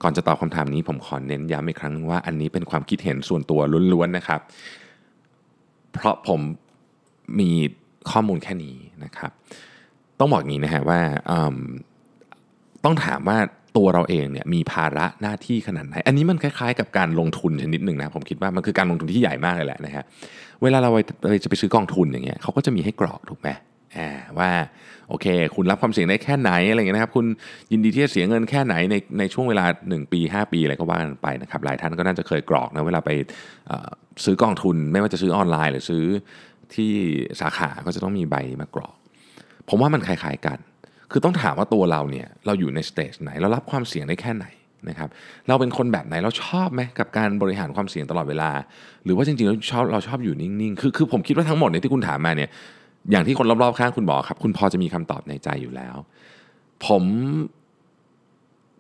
[0.04, 3.60] ก่อนจะตอบคำถามนี้ผมขอเน้นย้ำอีกครั้งนึงว่าอันนี้เป็นความคิดเห็นส่วนตัว
[3.94, 4.40] ล้วนๆนะครับ
[5.94, 6.40] เพราะผม
[7.40, 7.52] มี
[8.12, 9.32] ข้อมูลแค่นี้นะครับ
[10.20, 11.00] ต้องบอกอย่างนี้นะฮะว่า
[12.84, 13.38] ต้องถามว่า
[13.78, 20.04] ตัวเราเองเนี่ยมีภาระหน้าที่ขนาดไหน อันนี้มันคล้ายๆกับการลงทุนชนิดหนึ่งนะผมคิดว่ามันคือการลงทุนที่ใหญ่มากเลยแหละนะฮะ
[20.64, 20.98] เวลาเราไป
[21.44, 23.50] จะไปซื้อกองทุนอย่างเงี้ยเขาก็จะมีให้กรอกถูกไหม
[24.40, 24.52] ว่า
[25.10, 27.26] โอเค คุณรับความเสี่ยงได้แค่ไหนอะไรเงี้ยนะครับ คุณ
[27.72, 33.12] ยินดีที่จะเสียเงินแค่ไหนในในช่วงเวลา 1 ปี 5 ปีอะไรก็ว่ากันไปนะครับ หลายท่านก็น่าจะเคยกรอกนะเวลาไป
[34.26, 36.06] ซื้อกองทุน ไม่ว่าจะซื้อออนไลน์ หรือซื้อ
[36.76, 36.92] ที่
[37.42, 38.96] สาขาก็จะต้องมีใบมากรอก
[39.70, 40.60] ผมว่ามันคล้ายๆกัน
[41.12, 44.46] คือต้องถามว่าตัวเราเนี่ยเราอยู่ในสเตจไหนเรารับความเสี่ยงได้แค่ไหน
[44.90, 45.10] นะครับ
[45.48, 48.52] เราเป็นคนแบบไหนเราชอบไหมกับการบริหารความเสี่ยงตลอดเวลา
[49.06, 52.50] หรือว่าจริงๆเราชอบเราชอบอยู่นิ่งๆคือคือผมคิดว่าทั้งหมดเนี่ยที่คุณถามมาเนี่ย
[53.12, 55.96] อย่างที่คนรอบๆข้างคุณบอกครับ คุณพอจะมีคำตอบในใจอยู่แล้ว
[56.86, 57.04] ผม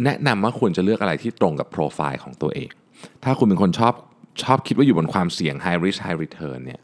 [0.03, 2.69] แนะนำว่าควรจะเลือกอะไรที่ตรงกับโปรไฟล์ของตัวเอง
[3.23, 3.93] ถ้าคุณเป็นคนชอบ
[4.43, 6.81] ชอบคิดว่าอยู่บนความเสี่ยง high risk high return เนี่ย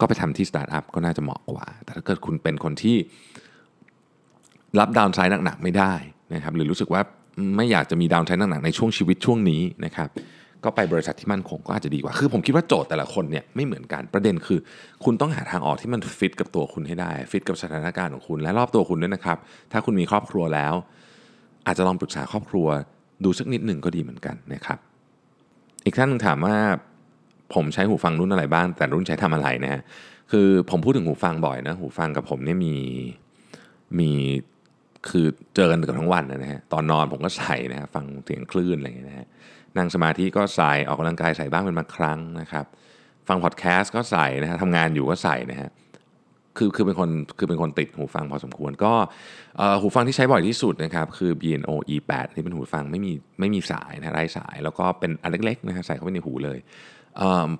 [0.00, 2.96] ก็ไปทำที่สตาร์ทอัพก็น่าจะเหมาะกว่า แต่ถ้าเกิดคุณเป็นคนที่
[4.80, 5.92] รับ downside หนักๆไม่ได้
[6.34, 7.02] นะครับ หรือรู้สึกว่า
[7.56, 10.08] ไม่อยากจะมี downside หนักๆในช่วงชีวิตช่วงนี้นะครับ
[10.64, 14.58] ก็ไปบริษัทที่มั่นคงก็อาจจะดีกว่า คือผมคิดว่าโจทย์แต่ละคนเนี่ยไม่เหมือนกันประเด็นคือ
[15.04, 19.38] คุณต้องหาทางออกที่มันฟิตกับตัวคุณให้ได้ฟิตกับสถานการณ์ของคุณและรอบตัวคุณด้วยนะครับ
[19.72, 20.74] ถ้าคุณมีครอบครัวแล้ว
[21.66, 22.66] อาจจะลองปรึกษาครอบครัว
[23.24, 24.78] ดูสักนิดหนึ่งก็ดีเหมือนกันนะครับ
[25.84, 26.56] อีกท่านหนึงถามว่า
[27.54, 29.82] ผมใช้หูฟังรุ่นอะไรบ้าง แต่รุ่นใช้ทำอะไรนะฮะ
[30.32, 32.74] คือผมพูดถึงหูฟังบ่อยนะหูฟังกับผมเนี่ยมี
[33.98, 34.10] มี
[35.08, 39.26] คือเจอกันเกือบทั้งวันนะฮะตอนนอนผมก็ใส่นะฮะฟังเสียงคลื่นอะไรอย่างเงี้ยนะฮะ
[39.78, 42.66] นั่งสมาธิก็ใส่ออกกำลังกายใส่บ้างเป็นบางครั้งนะครับ
[43.28, 45.70] ฟังพอดแคสต์ก็ใส่นะฮะทำงานอยู่ก็ใส่นะฮะ
[46.58, 48.92] คือคือเป็นคนคือเป็นคนติดหูฟังพอสมควรก็
[49.80, 56.58] หูฟังที่ใช้บ่อยที่สุดนะครับคือ BNO E8 ที่เป็นหูฟังไม่มีไม่มีสายนะไร้สาย แล้วก็เป็นอันเล็กๆนะฮะใส่เข้าไปในหูเลย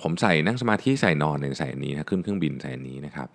[0.02, 3.28] ผมใส่นั่งสมาธิใส่นอนในใส่อันนี้นะขึ้นเครื่องบินใส่อันนี้นะครับ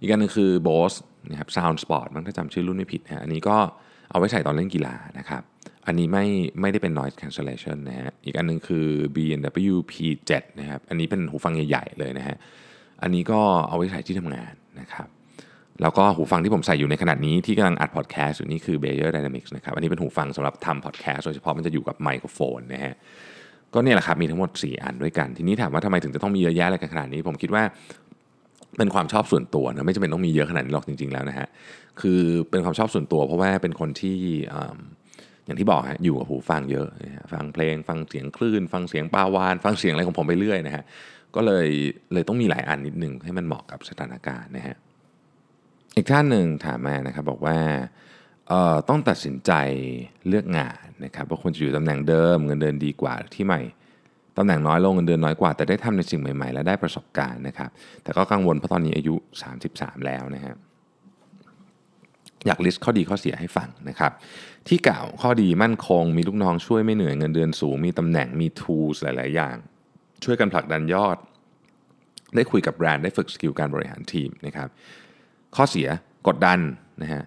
[0.00, 0.96] อีกอันนึงคือ Bose
[1.30, 3.56] นะครับ Sound Sport มันถ้าจำชื่อรุ่นไม่ผิดนะอันนี้ก็
[4.10, 5.42] เอาไว้ใส่ตอนเล่นกีฬานะครับ
[5.86, 6.26] อันนี้ไม่
[6.60, 12.36] ไม่ได้เป็น noise cancellation นะฮะ อีกอันนึงคือ B&W P7 นะครับ อันนี้เป็นหูฟังใหญ่ๆเลยนะฮะ
[13.02, 15.08] อันนี้ก็เอาไว้ใส่ที่ทำงานนะครับ
[15.82, 22.94] แล้วก็หูฟังที่ผมใส่อยู่ในขนาดนี้ที่กำลังอัดพอดแคสต์อยู่นี่คือ Bayer Dynamics นะครับ อันนี้เป็นหูฟังสำหรับทำพอดแคสต์โดยเฉพาะมันจะอยู่กับไมโครโฟนนะฮะ
[23.74, 27.62] ก็เนี่ยแหละครับมีทั้งหมด 4 อันด้วยกัน ทีนี้ถามว่าทำไมถึงจะต้องมีเยอะแยะอะไรกันขนาดนี้ ผมคิดว่า
[28.78, 31.48] เป็นความชอบส่วนตัวนะไม่จำเป็นต้องมีเยอะขนาดนี้หรอกจริง ๆแล้วนะฮะ
[32.00, 34.18] คือเป็นความชอบส่วนตัว เพราะว่าเป็นคนที่
[35.44, 36.88] อย่างที่บอกฮะอยู่กับหูฟังเยอะ
[37.32, 40.84] ฟังเพลง ฟังเสียงคลื่น ฟังเสียงปาวาน ฟังเสียงอะไรของผมไปเรื่อยนะฮะ
[41.34, 41.68] ก็เลย
[42.12, 44.76] เลยต้องมีหลายอันนิดหนึ่งให้มันเหมาะกับสถานการณ์นะฮะ
[45.96, 47.58] อีกท่านหนึ่งถามมานะครับบอกว่า
[48.88, 49.52] ต้องตัดสินใจ
[50.28, 53.60] เลือกงานนะครับว่าควรจะอยู่ตำแหน่งเดิม เงินเดือนดีกว่าที่ใหม่
[54.38, 57.70] ตำแหน่งน้อยลงเงินเดือนน้อยกว่า แต่ได้ทำในสิ่งใหม่ๆ และได้ประสบการณ์นะครับ
[58.02, 59.14] แต่ก็กังวลเพราะตอนนี้อายุ
[59.60, 60.54] 33 แล้วนะฮะ
[62.46, 64.12] อยาก list ข้อดีข้อเสียให้ฟังนะครับ
[64.68, 69.56] ที่กล่าวข้อดีมั่นคง มีลูกน้องช่วยไม่เหนื่อยเงินเดือนสูง มีตำแหน่งมี tools หลาย ๆ อย่าง
[70.24, 71.16] ช่วยกันผลักดันยอด
[72.34, 74.68] ได้คุยกับแบรนด์ได้ฝึก skill การบริหารทีมนะครับ
[75.56, 75.88] ข้อเสีย
[76.28, 76.60] กดดัน
[77.02, 77.22] นะฮะ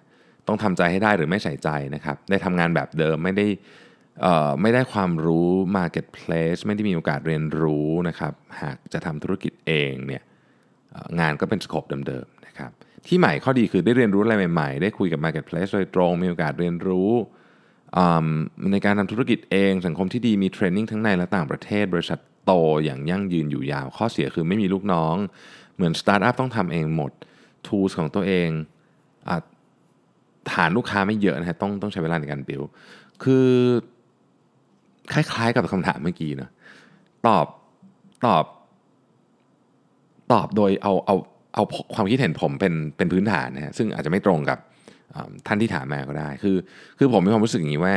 [0.46, 3.46] ต้องทำใจให้ได้หรือไม่ใส่ใจนะครับได้ทำงานแบบเดิมไม่ได้
[4.62, 10.22] ไม่ได้ความรู้ Marketplace ไม่ได้มีโอกาสเรียนรู้นะครับหากจะทำธุรกิจเองเนี่ย
[11.20, 12.26] งานก็เป็น scope เดิม
[13.06, 17.10] ที่ใหม่ข้อดีคือได้เรียนรู้อะไรใหม่ๆ ได้คุยกับ Marketplace โดยตรง มีโอกาสเรียนรู้
[18.72, 22.52] ในการทำธุรกิจเอง สังคมที่ดีมี training ทั้งในและต่างประเทศ บริษัทโต
[22.84, 25.16] อย่างยั่งยืนอยู่ยาว ข้อเสียคือไม่มีลูกน้อง
[25.74, 27.12] เหมือนสตาร์ทอัพต้องทำเองหมด
[27.66, 28.48] tools ของตัวเอง
[29.28, 29.30] อ
[30.52, 32.62] ฐานลูกค้าไม่เยอะนะฮะต้องต้องใช้เวลาในการบิว
[33.22, 33.48] คือ
[35.12, 36.48] คล้ายๆกับคำถามเมื่อกี้นะ
[37.26, 37.46] ตอบ
[38.26, 38.44] ตอบ
[40.32, 41.16] ตอบโดยเอาเอา
[41.56, 41.64] เอา
[41.94, 44.58] ความคิดเห็นผมเป็นเป็นพื้นฐานนะฮะซึ่งอาจจะไม่ตรงกับ
[45.46, 46.56] ท่านที่ถามมาก็ได้ คือ
[46.98, 47.94] คือผมมีความรู้สึกอย่างนี้ว่า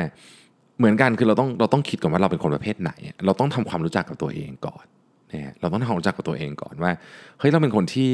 [0.78, 2.92] เหมือนกันคือเราต้องเราต้องคิดก่อนว่าเราเป็นคนประเภทไหน
[3.26, 4.86] เราต้องทำความรู้จักกับตัวเองก่อน
[5.32, 6.92] นะเราต้องทำความรู้จักกับตัวเองก่อนว่า
[7.40, 8.14] เฮ้ยเราเป็นคนที่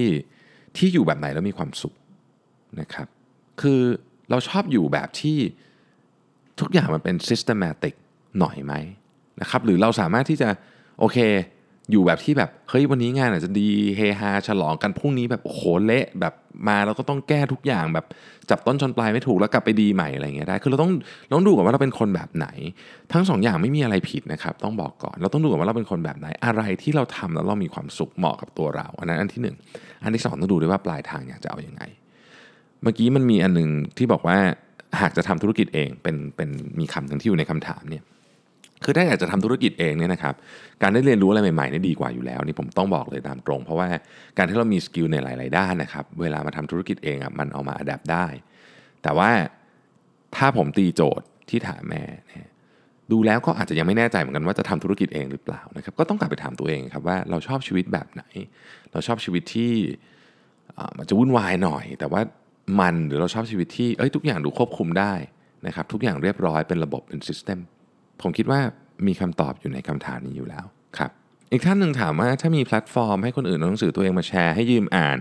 [0.78, 1.94] ที่อยู่แบบไหนแล้วมีความสุข
[2.80, 3.08] นะครับ
[3.62, 3.82] คือ
[4.30, 5.38] เราชอบอยู่แบบที่
[6.60, 7.94] ทุกอย่างมันเป็น systematic
[8.40, 8.74] หน่อยไหม
[9.42, 10.50] นะครับหรือเราสามารถที่จะ
[11.00, 11.18] โอเค
[11.92, 16.34] อยู่แบบที่แบบเฮ้ยวันนี้งานอาจจะดีเฮฮาฉลองกันพรุ่งนี้แบบโอ้โหเละแบบ
[16.68, 18.06] มาเราก็ต้องแก้ทุกอย่างแบบ
[18.50, 20.92] จับต้นชนปลายไม่ถูกแล้วกลับไปดีใหม่อะไรเงี้ยได้คือเราต้อง
[21.34, 22.48] ต้องดูก่อนว่าเราเป็นคนแบบไหน
[23.14, 29.42] ทั้งสองอย่างไม่มีอะไรผิดนะครับต้องบอกก่อนเราต้องดูก่อนว่าเราเป็นคนแบบไหนอะไรที่เราทำแล้วเรามีความสุขเหมาะกับตัวเรา อันนั้นอันที่
[29.76, 31.82] 1 อันที่ 2 ต้องดูด้วยว่าปลายทางอยากจะเอาอยัางไง
[32.84, 34.38] เมื่อกี้มันมีอันนึงที่บอกว่า
[35.02, 38.04] หากจะทำธุรกิจเองเป็นเป็นมีคำหนึ่งที่อยู่ในคำถามเนี่ย
[38.84, 40.34] คือถ้าอยากจะทำธุรกิจเองเนี่ยนะครับ
[40.82, 43.88] การได้เรียนรู้อะไรใหม่ๆนี่ดีกว่าอยู่แล้วนี่ผมต้องบอกเลยตามตรง เพราะว่า
[44.38, 48.26] การที่เรามี skill ในหลาย ๆ ด้านนะครับ เวลามาทำธุรกิจเองอะมันเอามา adapt ได้
[49.04, 49.30] แต่ว่า
[50.36, 52.04] ถ้าผมตีโจทย์ที่ถามมาเนี่ย
[53.12, 58.24] ดูแล้วก็อาจจะยังไม่แน่ใจเหมือนกันว่าจะทำธุรกิจเองหรือเปล่านะครับ ก็ต้องกลับไปถามตัวเองครับว่าเราชอบชีวิตแบบไหน
[58.92, 59.74] เราชอบชีวิตที่
[60.98, 62.22] มันจะวุ่นวายหน่อย แต่ว่า
[62.80, 65.14] มันหรือเราชอบชีวิตที่เอ้ยทุกอย่างดูควบคุมได้
[65.68, 67.60] นะครับ ทุกอย่างเรียบร้อยเป็นระบบเป็น system
[68.22, 68.60] ผมคิดว่า
[69.08, 70.66] มีคำตอบอยู่ในคำถามนี้อยู่แล้ว
[70.98, 71.12] ครับ
[71.52, 75.18] อีกท่านหนึ่งถามว่าถ้ามีแพลตฟอร์มให้คนอื่นเอาหนังสือตัวเองมาแชร์ให้ยืมอ่าน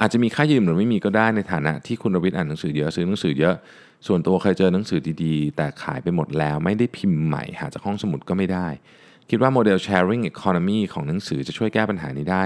[0.00, 3.54] อาจจะมีค่ายืมหรือไม่มีก็ได้ในฐานะที่คุณรวิทย์อ่านหนังสือเยอะซื้อหนังสือเยอะ
[4.06, 8.68] ส่วนตัวเคยเจอหนังสือดีๆ แต่ขายไปหมดแล้วไม่ได้พิมพ์ใหม่หาจากห้องสมุดก็ไม่ได้
[9.30, 12.44] คิดว่าโมเดล sharing economy ของหนังสือจะช่วยแก้ปัญหานี้ได้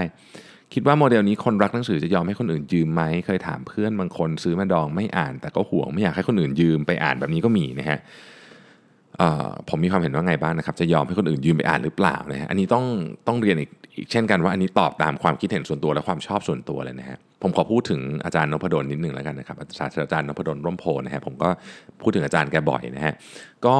[0.73, 7.99] คิดว่าโมเดลนี้คนรักหนังสือจะยอมให้คนอื่นยืมไหมเคยถามเพื่อนบางคนซื้อมาดองไม่อ่าน แต่ก็ห่วงไม่อยากให้คนอื่นยืมไปอ่านแบบนี้ก็มีนะฮะ
[9.69, 12.85] ผมมีความเห็นว่าไงบ้างนะครับ จะยอมให้คนอื่นยืมไปอ่านหรือเปล่านะฮะอันนี้ต้อง
[13.27, 21.49] ต้องเรียนอีกอีกเช่นกันว่าอันนี้ตอบตามความคิดเห็นส่วนตัวและความชอบส่วนตัวเลยนะฮะผมขอพูดถึงอาจารย์นพดลนิดหนึ่งแล้วกันนะครับอาจารย์อาจารย์นพดลร่มโพนะฮะผมก็
[22.01, 23.13] พูดถึงอาจารย์แกบ่อยนะฮะ
[23.65, 23.77] ก็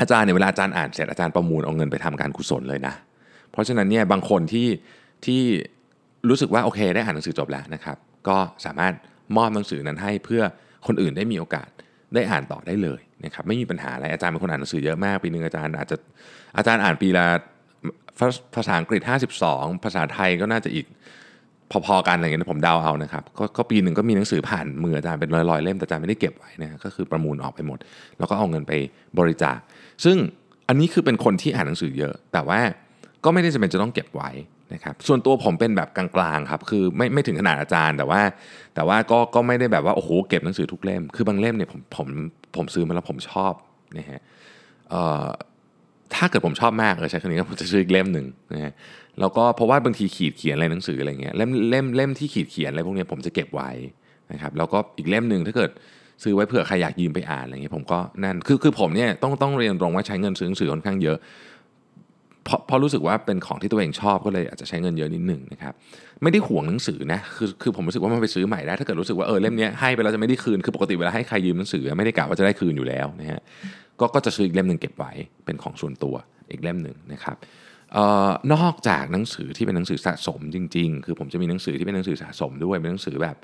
[0.00, 2.94] อาจารย์เนี่ยเวลาอาจารย์อ่านเสร็จอาจารย์ประมูลเอาเงินไปทำการกุศลเลยนะ
[3.52, 4.68] เพราะฉะนั้นเนี่ยบางคนที่
[5.26, 5.42] ที่
[6.28, 7.96] รู้สึกว่าโอเคได้อ่านหนังสือจบแล้วนะครับ
[8.28, 8.92] ก็สามารถ
[9.36, 10.42] มอบหนังสือนั้นให้เพื่อ
[10.86, 11.68] คนอื่นได้มีโอกาส
[12.14, 15.96] ได้อ่านต่อได้เลยนะครับไม่มีปัญหาอะไรอาจารย์เป็นคนอ่านหนังสือเยอะมากปีหนึ่งอาจารย์อาจจะ
[16.56, 17.26] อาจารย์อ่านปีละ
[18.18, 19.00] ภาภาษาอังกฤษ
[19.42, 20.86] 52 ภาษาไทยก็น่าจะอีก
[21.86, 27.78] พอๆกันอะไรเงี้ยผมเดาเอานะครับกก็ปีหนึ่งก็มีหนังสือผ่านมืออาจารย์เป็นร้อยๆเล่มแต่อาจารย์ไม่ได้เก็บไว้นะก็คือประมูลออกไปหมด
[28.18, 28.72] แล้วก็เอาเงินไป
[29.18, 29.58] บริจาค
[30.04, 30.16] ซึ่ง
[30.68, 32.60] อันนี้คือเป็นคนที่อ่านหนังสือเยอะ แต่ว่า
[33.24, 34.30] ก็ไม่ได้จำเป็นจะต้องเก็บไว้
[34.72, 38.20] นะครับส่วนตัวผมเป็นแบบกลางๆครับคือไม่ไม่ถึงขนาดอาจารย์แต่ว่า
[38.74, 42.08] แต่ว่าก็ก็ไม่ได้แบบว่าโอ้โหเก็บหนังสือทุกเล่ม คือบางเล่มเนี่ยผมผม
[42.56, 43.52] ผมซื้อมาแล้วผมชอบ
[43.98, 44.20] นะฮะ
[46.14, 48.72] ถ้าเกิดผมชอบมากเลยใช้คำนี้ก็ผมจะซื้ออีกเล่มหนึ่งนะฮะ
[49.20, 53.70] แล้วก็เพราะว่าบางทีขีดเขียนอะไรหนังสืออะไรเงี้ยเล่มเล่มเล่มที่ขีดเขียนอะไรพวกนี้ผมจะเก็บไว้
[54.32, 55.70] นะครับแล้วก็อีกเล่มหนึ่งถ้าเกิด
[56.22, 61.18] ซื้อไว้เผื่อใครอยากยืมไปอ่านอะไรเงี้ยผมก็นั่นคือคือผมเนี่ยต้องต้องเรียนตรงว่าใช้เงินซื้อหนังสือค่อนข้างเยอะ
[62.48, 65.74] เพราะเพราะรู้สึกว่าเป็นของที่ตัวเองชอบก็เลยอาจจะใช้เงินเยอะนิดหนึ่งนะครับ
[66.22, 73.40] ไม่ได้ห่วงหนังสือนะคือคือผมรู้สึกว่ามันไปซื้อใหม่ได้ ถ้าเกิดรู้สึกว่าเออเล่มนี้ให้ไปแล้วจะไม่ได้คืนคือปกติเวลาให้ใครยืมหนังสือไม่ได้กะว่าจะได้คืนอยู่แล้วนะฮะ
[74.00, 75.12] ก็ก็จะซื้ออีกเล่มหนึ่งเก็บไว้
[75.44, 76.14] เป็นของส่วนตัว
[76.50, 77.36] อีกเล่มหนึ่งนะครับ
[77.96, 83.36] ออนอกจากหนังสือที่เป็นหนังสือสะสมจริง ๆ คือผมจะมีหนังสือที่เป็นหนังสือสะสมด้วยเป็นหนังสือแบบ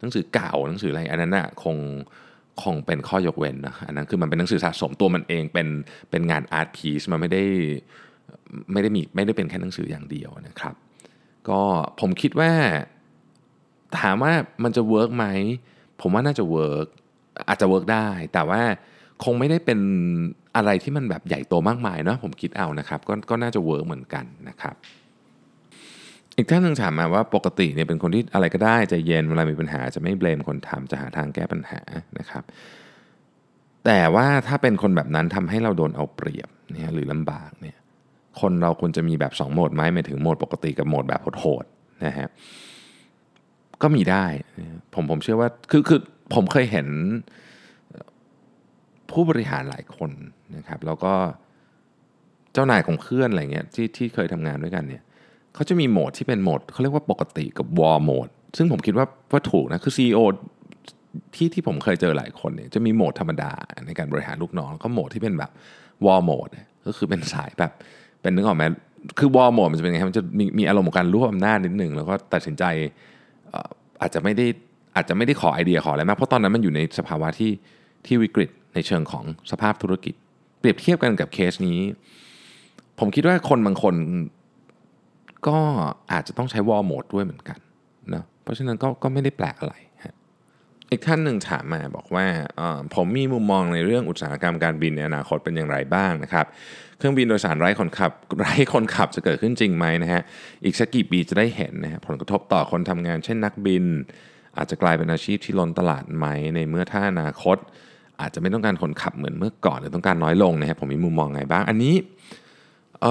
[0.00, 1.76] หนังสือเก่าหนังสืออะไรอันนั้นน่ะคง
[2.62, 5.68] คงเป็นข้อยกเว้นนะอันนั้นคือมันเป็นหนังสือสะสมตัวมันเองเป็น
[6.10, 7.44] เป็นงาน art piece มันไม่ได้
[8.72, 10.74] ไม่ได้มีไม่ได้เป็นแค่หนังสืออย่างเดียวนะครับ
[11.48, 11.60] ก็
[12.00, 12.52] ผมคิดว่า
[14.00, 14.32] ถามว่า
[14.64, 15.26] มันจะ work ไหม
[16.00, 16.86] ผมว่าน่าจะ work
[17.48, 18.62] อาจจะ work ได้ แต่ว่า
[19.24, 19.80] คงไม่ได้เป็น
[20.56, 24.74] อะไรที่มันแบบใหญ่โตมากมายเนาะผมคิดเอานะครับก็ก็น่าจะ work เหมือนกันนะครับ
[26.36, 31.80] อีกท่านหนึ่งถามมาว่าปกติเนี่ยเป็นคนที่อะไรก็ได้ใจเย็นเวลามีปัญหาจะไม่เบลมคนทำจะหาทางแก้ปัญหา
[32.18, 32.44] นะครับ
[33.86, 37.76] แต่ว่าถ้าเป็นคนแบบนั้นทำให้เราโดนเอาเปรียบเนี่ยหรือลำบากเนี่ย
[38.40, 42.28] คนเราควรจะมีแบบ 2 โหมดไหมหมายถึงโหมดปกติกับโหมดแบบโหดๆนะฮะ
[43.82, 44.24] ก็มีได้
[44.94, 46.00] ผมผมเชื่อว่าคือคือ
[46.34, 46.86] ผมเคยเห็น
[49.10, 50.10] ผู้บริหารหลายคน
[50.56, 51.14] นะครับ แล้วก็
[52.52, 55.02] เจ้านายของเพื่อนอะไรเงี้ยที่ที่เคยทำงานด้วยกันเนี่ย
[55.54, 60.18] เขาจะมีโหมดที่เป็นโหมดเขาเรียกว่าปกติกับวอร์โหมดซึ่งผมคิดว่าว่าถูกนะคือ CEO
[61.34, 63.52] ที่ที่ผมเคยเจอหลายคนเนี่ยจะมีโหมดธรรมดา
[63.86, 65.50] ในการบริหารลูกน้อง ก็โหมดที่เป็นแบบ
[66.06, 66.48] วอร์โหมด
[66.86, 67.72] ก็คือเป็นสายแบบ
[68.22, 68.64] เป็นนึกออกไหม
[69.18, 72.64] คือวอร์โหมดมันจะเป็นไงมันจะมีมีอารมณ์ของการรวบอำนาจนิดหนึ่งแล้วก็ตัดสินใจ
[74.00, 74.46] อาจจะไม่ได้
[74.96, 77.52] อาจจะไม่ได้ขอไอเดียขออะไรมากเพราะตอนนั้นมันอยู่ในสภาวะที่
[78.06, 80.14] ที่วิกฤตในเชิงของสภาพธุรกิจ
[80.58, 81.80] เปรียบเทียบกันกับเคสนี้
[82.98, 83.94] ผมคิดว่าคนบางคน
[85.48, 85.58] ก็
[86.12, 87.58] อาจจะต้องใช้วอลโหมดด้วยเหมือนกัน
[88.14, 89.74] นะเพราะฉะนั้นก็ก็ไม่ได้แปลกอะไร
[90.90, 92.26] อีกท่านหนึ่งถามมาบอกว่า
[92.94, 96.46] ผมมีมุมมองในเรื่องอุตสาหกรรมการบินในอนาคตเป็นอย่างไรบ้างนะครับ
[97.02, 100.22] เครื่องบินโดยสารไร้คนขับไร้คนขับจะเกิดขึ้นจริงไหมนะฮะ
[100.64, 103.84] อีกสักกี่ปีจะได้เห็นนะฮะผลกระทบต่อคนทำงาน เช่นนักบิน
[104.56, 107.56] อาจจะกลายเป็นอาชีพที่ล้นตลาดไหมในเมื่อถ้าอนาคต
[108.20, 111.94] อาจจะไม่ต้องการคนขับเหมือนเมื่อก่อนหรือต้องการน้อยลงนะครับผมมีมุมมองไงบ้างอันนี้
[113.02, 113.04] เ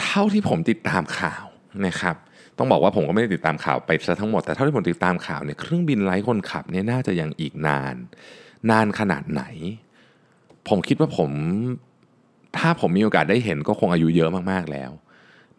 [0.00, 1.44] เท่าที่ผมติดตามข่าว
[1.86, 2.16] นะครับ
[2.58, 7.94] ต้องบอกว่าผมก็ไม่ได้ติดตามข่าวไปซะทั้งหมดแต่เท่าที่ผมติดตามข่าวเนี่ยเครื่องบินไร้คนขับเนี่ยน่าจะยังอีกนาน
[8.70, 9.42] นานขนาดไหน
[10.68, 11.30] ผมคิดว่าผม
[12.64, 14.90] ถ้าผมมีโอกาสได้เห็นก็คงอายุเยอะมากๆแล้ว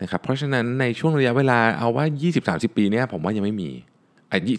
[0.01, 2.05] นะครับเพราะฉะนั้นในช่วงระยะเวลาเอาว่า
[2.41, 3.69] 20-30 ปีเนี่ยผมว่ายังไม่มี
[4.31, 4.55] อะยี่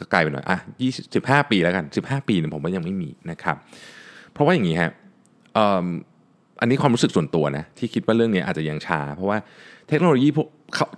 [0.00, 3.56] ก็ไกลไปหน่อยอะยี่สิบห้าปีแล้วกันสิบห้าปีเนี่ยผมว่ายังไม่มีนะครับ
[4.32, 4.90] เพราะว่าอย่างนี้ฮะ
[6.60, 9.38] อันนี้ความรู้สึกส่วนตัวนะที่คิดว่าเรื่องนี้อาจจะยังช้า เพราะว่า
[9.88, 10.48] เทคโนโลยีพวก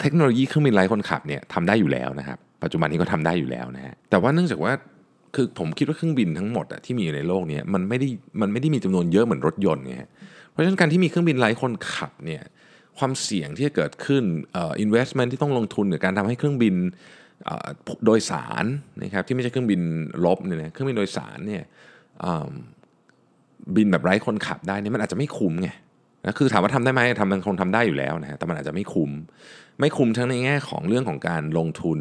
[0.01, 4.73] เทคโนโลยีเครื่องบินไร้คนขับเนี่ยทำได้อยู่แล้วนะครับ ปัจจุบันนี้ก็ทำได้อยู่แล้วนะฮะแต่ว่าเนื่องจากว่า
[5.35, 8.09] คือผมคิดว่าเครื่องบินทั้งหมดอะที่มีอยู่ในโลกนี้มันไม่ได้
[8.41, 9.97] มันไม่ได้มีจำนวนเยอะเหมือนรถยนต์ไง
[10.53, 12.43] เพราะฉะนั้นการที่มีเครื่องบินไร้คนขับเนี่ย
[12.99, 16.75] ความเสี่ยงที่จะเกิดขึ้นเอ่อ investment ที่ต้องลงทุนในการทำให้เครื่องบิน
[18.05, 18.65] โดยสาร
[19.03, 19.81] นะครับที่ไม่ใช่เครื่องบิน
[20.25, 21.65] ลบเนี่ยนะเครื่องบินโดยสารเนี่ย
[23.77, 25.69] บินแบบไร้คนขับได้เนี่ยมันอาจจะไม่คุ้มไง
[26.25, 29.11] นะคือถามว่าทำได้ไหมทำมันคงทำได้อยู่แล้วนะฮะแต่มันอาจจะไม่คุ้ม
[29.81, 31.99] ไม่คุ้มทั้งในแง่ของเรื่องของการลงทุน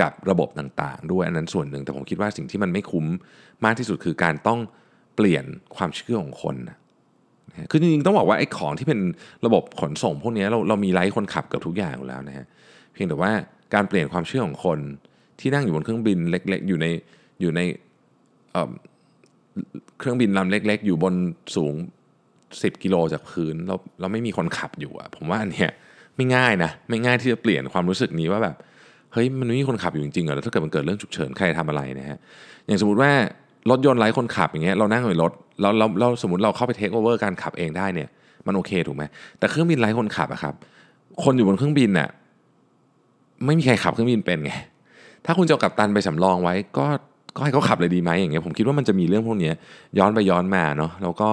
[0.00, 3.06] กับระบบต่างๆ ด้วยอันนั้นส่วนหนึ่งแต่ผมคิดว่าสิ่งที่มันไม่คุ้ม
[3.64, 4.60] มากที่สุดคือการต้อง
[5.16, 5.44] เปลี่ยน
[5.76, 6.56] ความเชื่อของคน
[7.70, 9.00] คือจริงๆต้องบอกว่าไอ้ของที่เป็น
[9.46, 12.46] ระบบขนส่งพวกนี้เราเรามีไร้คนขับเกือบทุกอย่างอยู่แล้วนะฮะ
[12.92, 13.30] เพียงแต่ว่า
[13.74, 14.78] การเปลี่ยนความเชื่อของคน
[15.40, 16.86] ที่นั่งอยู่บนเครื่องบินเล็ก ๆ อยู่ใน
[17.40, 17.60] อยู่ใน
[19.98, 21.14] เครื่องบินลำเล็ก ๆ อยู่บน
[21.56, 21.74] สูง
[22.28, 25.70] 10 กิโลจากพื้นเราเราไม่มีคนขับอยู่อะผมว่าอันเนี้ย
[26.16, 28.56] ไม่ง่ายนะไม่ง่ายที่จะเปลี่ยนความรู้สึกนี้ว่าแบบ
[29.12, 32.18] เฮ้ยมันไม่มีคนขับอยู่จริงๆเหรอแล้วถ้าเกิดมันเกิดเรื่องฉุกเฉินใครทำอะไรนะฮะ
[32.66, 33.12] อย่างสมมติว่า
[33.70, 38.08] รถยนต์ไร้คนขับอย่างเงี้ยเรานั่งในรถเราเราเราสมมติเราเข้าไปเทคโอเวอร์การขับเองได้เนี่ย
[38.46, 39.02] มันโอเคถูกไหม
[39.38, 40.54] แต่เครื่องบินไร้คนขับอะครับ
[41.24, 42.08] คนอยู่บนเครื่องบินน่ะ
[43.46, 44.52] ไม่มีใครขับเครื่องบินเป็นไง
[45.24, 46.86] ถ้าคุณจะกับตันไปสำรองไว้ก็
[47.36, 49.52] ก็ให้เขาขับเลยดีไหมอย่างเงี้ยผมคิดว่ามันจะมีเรื่องพวกนี้
[49.98, 51.30] ย้อนไปย้อนมาเนาะแล้วก็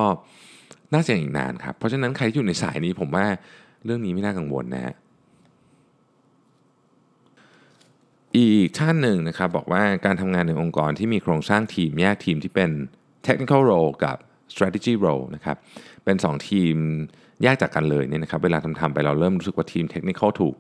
[0.94, 3.26] น่าจะอีกนานครับ เพราะฉะนั้นใครที่อยู่ในสายนี้ผมว่า
[3.86, 4.94] เรื่องนี้ไม่น่ากังวลนะฮะ
[8.38, 12.72] อีกท่านหนึ่งนะครับบอกว่าการทำงานในองค์กรที่มีโครงสร้างทีมแยกทีมที่เป็น
[13.28, 14.18] technical role กับ
[14.54, 15.58] strategy role นะครับ
[16.06, 16.76] เป็น 2 ทีม
[17.44, 20.56] แยกจากกันเลยเนี่ยนะครับเวลาทำทำไปเราเริ่มรู้สึกว่าทีม technical ถูก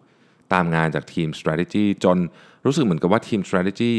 [0.54, 2.18] ตามงานจากทีม strategy จน
[2.66, 3.94] รู้สึกเหมือนกับว่าทีม strategy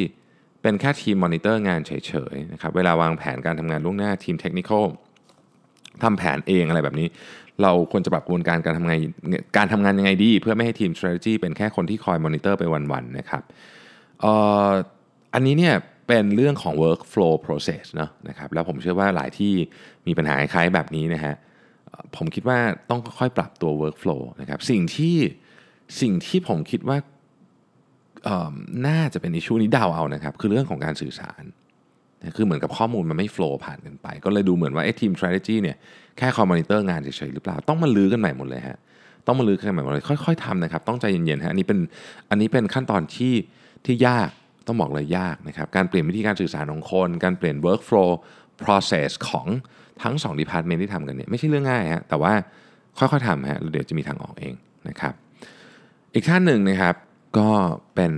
[0.62, 1.92] เป็นแค่ทีมมอนิเตอร์งานเฉ
[2.32, 4.84] ยๆนะครับเวลาวางแผนการทำงานล่วงหน้าทีม technical
[6.02, 7.08] ทำแผนเองอะไรแบบนี้
[7.62, 8.98] เราควรจะปรับกระบวนการการทำงาน
[9.56, 13.42] การทำงานยังไงดี เพื่อไม่ให้ทีม strategy เป็นแค่คนที่คอยมอนิเตอร์ไปวันๆนะครับ
[15.34, 15.74] อันนี้เนี่ย
[16.06, 19.52] เป็นเรื่องของ workflow process เนาะนะครับแล้วผมเชื่อว่าหลายที่
[20.06, 21.34] มีปัญหาคล้ายแบบนี้นะฮะ
[22.16, 22.58] ผมคิดว่า
[22.90, 25.16] ต้องค่อยๆปรับตัว workflow นะครับสิ่งที่
[26.00, 26.96] สิ่งที่ผมคิดว่า
[28.86, 31.42] น่าจะเป็นอิชูนี้เดาเอานะครับ คือเรื่องของการสื่อสาร
[32.36, 35.76] คือเหมือนกับข้อมูลมันไม่โฟล์ผ่านกันไป ก็เลยดูเหมือนว่าไอ้ทีม strategy เนี่ย
[36.18, 38.78] แค่คอมมอนิเตอร์งานเฉยๆหรือเปล่า ต้องมาลื้อกันใหม่หมดเลยฮะ
[39.26, 41.78] ต้องมาลื้อกันใหม่หมดเลยค่อยๆทำนะครับต้องใจเย็นๆฮะอันนี้เป็น
[42.30, 43.34] อันนี้เป็นขั้นตอนที่
[43.84, 44.30] ที่ยาก
[44.66, 48.10] ต้องบอกเลยยากนะครับการเปลี่ยนวิธีการสื่อสารของคน การเปลี่ยน workflow
[48.62, 49.46] process ของ
[50.02, 52.32] ทั้ง2 department ที่ทำกันเนี่ยไม่ใช่เรื่องง่ายฮะแต่ว่า
[52.98, 54.54] ค่อยๆทำฮะเดี๋ยวจะมีทางออกเอง
[54.88, 55.14] นะครับ
[56.14, 56.94] อีกท่านหนึ่งนะครับ
[57.38, 57.48] ก็
[57.94, 58.12] เป็น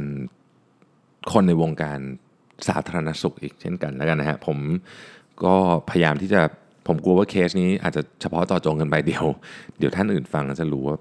[1.33, 1.99] คนในวงการ
[2.69, 4.59] สาธารณสุขอีกเช่นกันแล้วกันนะฮะผม
[5.45, 5.57] ก็
[5.91, 6.43] พยายามที่จะ
[6.87, 9.25] ผมกลัวว่าเคสนี้อาจจะเฉพาะต่อจงกันไปเดียว
[9.79, 10.97] เดี๋ยวท่านอื่นฟังจะรู้ว่า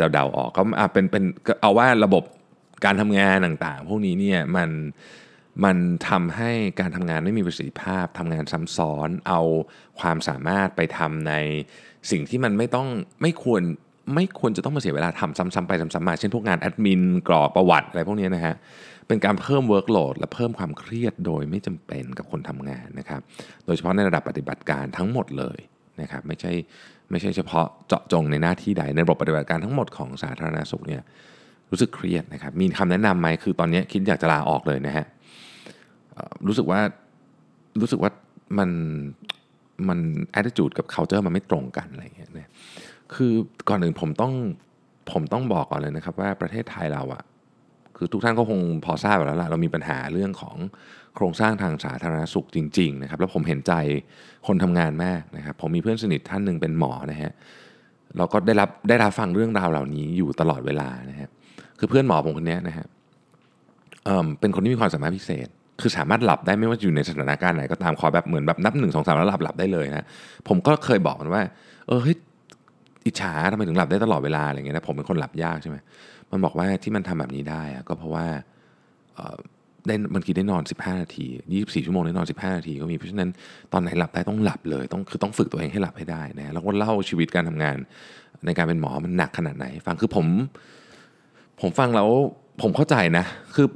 [0.00, 1.24] จะเดาออกก็เป็นเป็น
[1.60, 2.24] เอาว่าระบบ
[2.84, 4.70] การทำงานต่างๆ พวกนี้เนี่ยมัน
[5.64, 5.76] มัน
[6.08, 9.40] ทำให้การทำงานไม่มีประสิทธิภาพทำงานซ้ำซ้อนเอา
[10.00, 11.34] ความสามารถไปทำใน
[12.10, 12.88] สิ่งที่มันไม่ต้อง
[13.22, 13.62] ไม่ควร
[14.14, 18.54] ไม่ควรจะต้องมาเสียเวลาทำซ้ำๆไปซ้ำๆมา เช่นพวกงานแอดมินกรอกประวัติอะไรพวกนี้นะฮะ
[19.08, 23.20] เป็นการเพิ่ม workload และเพิ่มความเครียดโดยไม่จำเป็นกับคนทำงานนะครับ
[23.64, 25.58] โดยเฉพาะในระดับปฏิบัติการทั้งหมดเลย
[26.00, 26.52] นะครับไม่ใช่
[27.10, 31.02] ไม่ใช่เฉพาะเจาะจงในหน้าที่ใดในระบบปฏิบัติการทั้งหมดของสาธารณสุขเนี่ย
[31.70, 35.06] รู้สึกเครียดนะครับ มีคำแนะนำไหมคือตอนนี้คิดอยากจะลาออกเลยนะฮะ
[36.46, 36.80] รู้สึกว่า
[37.80, 38.10] รู้สึกว่า
[38.58, 38.70] มัน
[39.88, 39.98] มัน
[40.38, 42.50] attitude กับ culture มันไม่ตรงกันอะไรอย่างเงี้ยนะ
[43.14, 43.32] คือ
[43.68, 44.32] ก่อนอื่นผมต้อง
[45.12, 47.22] ผมต้องบอกก่อนเลยนะครับว่าประเทศไทยเราอะ
[47.98, 50.56] คือทุกท่านก็คงพอทราบแล้วล่ะเรามีปัญหาเรื่องของ
[51.14, 53.72] โครงสร้างทางสาธารณสุขจริงๆนะครับแล้วผมเห็นใจ
[54.46, 57.32] คนทำงานมากนะครับผมมีเพื่อนสนิทท่านหนึ่งเป็นหมอนะฮะ
[58.16, 61.28] เราก็ได้รับได้รับฟังเรื่องราวเหล่านี้อยู่ตลอดเวลานะฮะ
[61.78, 62.86] คือเพื่อนหมอผมคนนี้นะฮะ
[64.04, 65.48] เเป็นคนที่มีความสามารถพิเศษ
[65.80, 70.04] คือสามารถหลับได้ไม่ว่าอยู่ในสถานการณ์ไหนก็ตามขอแบบเหมือนแบบนับหนึ่งสองสามแล้วหลับหลับได้เลยนะ
[70.48, 71.42] ผมก็เคยบอกมันว่า
[71.88, 72.16] เออเฮ้ย
[73.06, 75.76] อิจฉาทำไมถึงหลับได้ตลอดเวลาอะไรเงี้ยนะผมเป็นคนหลับยากใช่ไหม
[76.32, 78.26] มันบอกว่าที่มันทำแบบนี้ได้ก็เพราะว่า
[79.86, 83.30] ได้บางทีได้นอน 15 นาที 24 ชั่วโมงได้นอน 15 นาทีก็มี เพราะฉะนั้น
[83.72, 87.76] ตอนไหนหลับได้ต้องหลับเลย ต้องคือต้องฝึกตัวเองให้หลับให้ได้นะ แล้วก็เล่าชีวิตการทำงาน
[88.46, 90.26] ในการเป็นหมอมันหนักขนาดไหน ฟังคือผม
[91.60, 92.08] ผมฟังแล้ว
[92.62, 93.66] ผมเข้าใจนะ คือ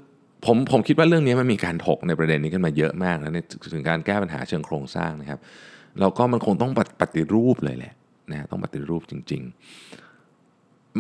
[0.47, 3.39] ผมผมคิดว่าเรื่องนี้มันมีการถกในประเด็นนี้กันมาเยอะมากแล้วใน
[3.75, 5.41] ถึงการแก้ปัญหาเชิงโครงสร้างนะครับ
[6.01, 7.95] แล้วก็มันคงต้องปฏิรูปเลยแหละ
[8.31, 9.53] นะต้องปฏิรูปจริง ๆ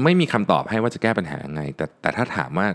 [0.04, 2.66] ไม่มีคำตอบให้ว่าจะแก้ปัญหายังไง แต่แต่ถ้าถามว่า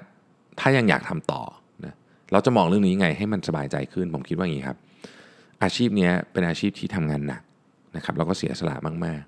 [0.59, 1.43] ถ้ายังอยากทำต่อ
[1.85, 1.93] นะ
[2.31, 4.77] เราจะมองเรื่องนี้ยังไงให้มันสบายใจขึ้น ผมคิดว่าอย่างนี้ครับ
[5.63, 7.41] อาชีพนี้เป็นอาชีพที่ทำงานหนัก
[7.95, 8.75] นะครับแล้วก็เสียสละ
[9.05, 9.21] มาก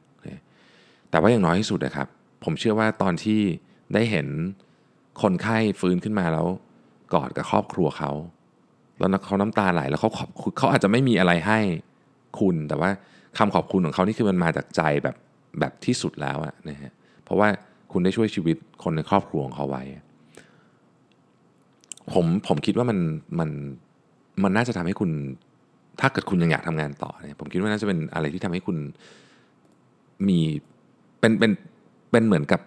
[0.54, 2.08] ๆแต่ว่าอย่างน้อยที่สุดนะครับ
[2.44, 3.40] ผมเชื่อว่าตอนที่
[3.94, 4.28] ได้เห็น
[5.22, 6.48] คนไข้ฟื้นขึ้นมาแล้ว
[7.14, 8.12] กอดกับครอบครัวเขา
[9.00, 11.60] แล้วเขาน้ำตาไหลแล้วเขาขอบเขาอาจจะไม่มีอะไรให้
[12.40, 12.90] คุณแต่ว่า
[13.38, 15.16] คำขอบคุณของเขานี่คือมันมาจากใจแบบ
[15.60, 16.92] แบบที่สุดแล้วอะนะฮะ
[17.24, 17.50] เพราะว่า
[17.92, 19.84] คุณได้ช่วยชีวิตคนในครอบครัวของเขาไว้
[22.14, 23.00] ผมผมคิดว่ามัน
[23.40, 23.50] มัน
[24.44, 25.12] มันน่าจะทำให้คุณ
[26.00, 28.78] ถ้าเกิดคุณยังอยากทำงานต่อเนี่ยผมคิดว่าน่าจะเป็นอะไรที่ทำให้คุณ
[30.28, 30.40] มี
[31.20, 31.52] เป็นเป็น
[32.12, 32.62] เป็นเหมือนกับ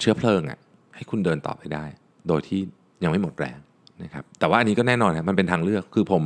[0.00, 0.58] เชื้อเพลิงอะ
[0.96, 1.84] ให้คุณเดินต่อไปได้
[2.28, 2.60] โดยที่
[3.04, 3.58] ยังไม่หมดแรง
[4.02, 6.22] นะครับแต่ว่าอันนี้ก็แน่นอนครับมันเป็นทางเลือกคือผม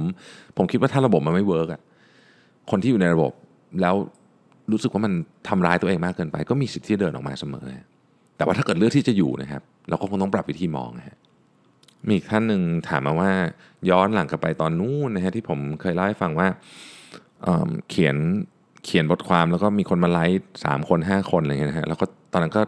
[0.56, 1.80] ผมคิดว่าถ้าระบบมันไม่ work อะ
[2.70, 3.32] คนที่อยู่ในระบบ
[3.80, 3.94] แล้ว
[4.72, 5.12] รู้สึกว่ามัน
[5.48, 7.64] ทำร้ายตัวเองมากเกินไป ก็มีสิทธิ์ที่เดินออกมาเสมอ
[8.42, 11.16] แต่ว่าถ้าเกิดเลือกที่จะอยู่นะครับ เราก็คงต้องปรับวิธีมองนะฮะ
[12.06, 13.30] มีอีกท่านหนึ่งถามมาว่า
[13.90, 16.48] ย้อนหลังกลับไปตอนนู้นนะฮะที่ผมเคยเล่าให้ฟังว่า
[17.42, 18.16] เขียน
[18.84, 22.62] เขียนบทความแล้วก็มีคนมาไลค์สามคนห้าคนอะไรเงี้ยนะฮะแล้วก็ตอนนั้นก็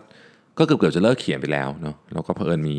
[0.58, 2.76] ก็เกือบเกือบจะเลิกเขียนไปแล้วเนาะแล้วก็เพอิญมี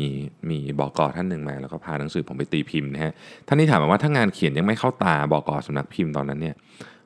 [0.50, 3.12] มีบอกอท่านหนึ่งมา แล้วก็พาหนังสือผมไปตีพิมพ์นะฮะ
[3.46, 6.54] ท่านนี้ถามมาว่าถ้างานเขียนยังไม่เข้าตาบอกอสำนักพิมพ์ตอนนั้นเนี่ย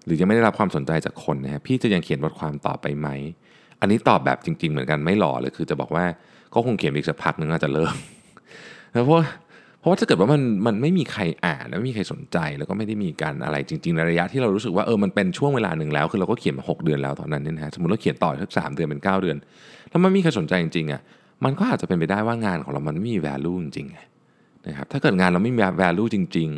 [0.05, 3.09] หรือยังไม่ได้รับความสนใจจากคนนะฮะพี่จะยังเขียนบทความต่อไปไหม
[3.81, 6.05] อันนี้ตอบแบบจริง ๆ เหมือนกันไม่หล่อเลยคือจะบอกว่า
[6.55, 7.95] ก็คงเขียนอีกสักพักนึงอาจจะเลิก
[8.93, 9.25] เพราะ
[9.81, 19.37] เพราะว่าถ้าเกิดว่ามันมันไม่มีใครอ่านแล้วไม่มีใครสนใจแล้วก็ไม่ได้มีการอะไรจริง ๆ ในระยะที่เรารู้สึกว่าเออมันเป็นช่วงเวลาหนึ่งแล้ว คือเราก็เขียนมาหเดือนแล้วตอนนั้นเนี่ยนะฮะสมมติเราเขียนต่อสักสามเดือนเป็น9 เดือน
[19.91, 21.01] แล้วมันไม่มีใครสนใจจริงๆอะ
[21.45, 26.49] มันก็อาจจะเป็นไปได้ว่างานของเรามันไม่มี value จริงๆนะครับถ้าเกิดงานเราไม่มี value จริง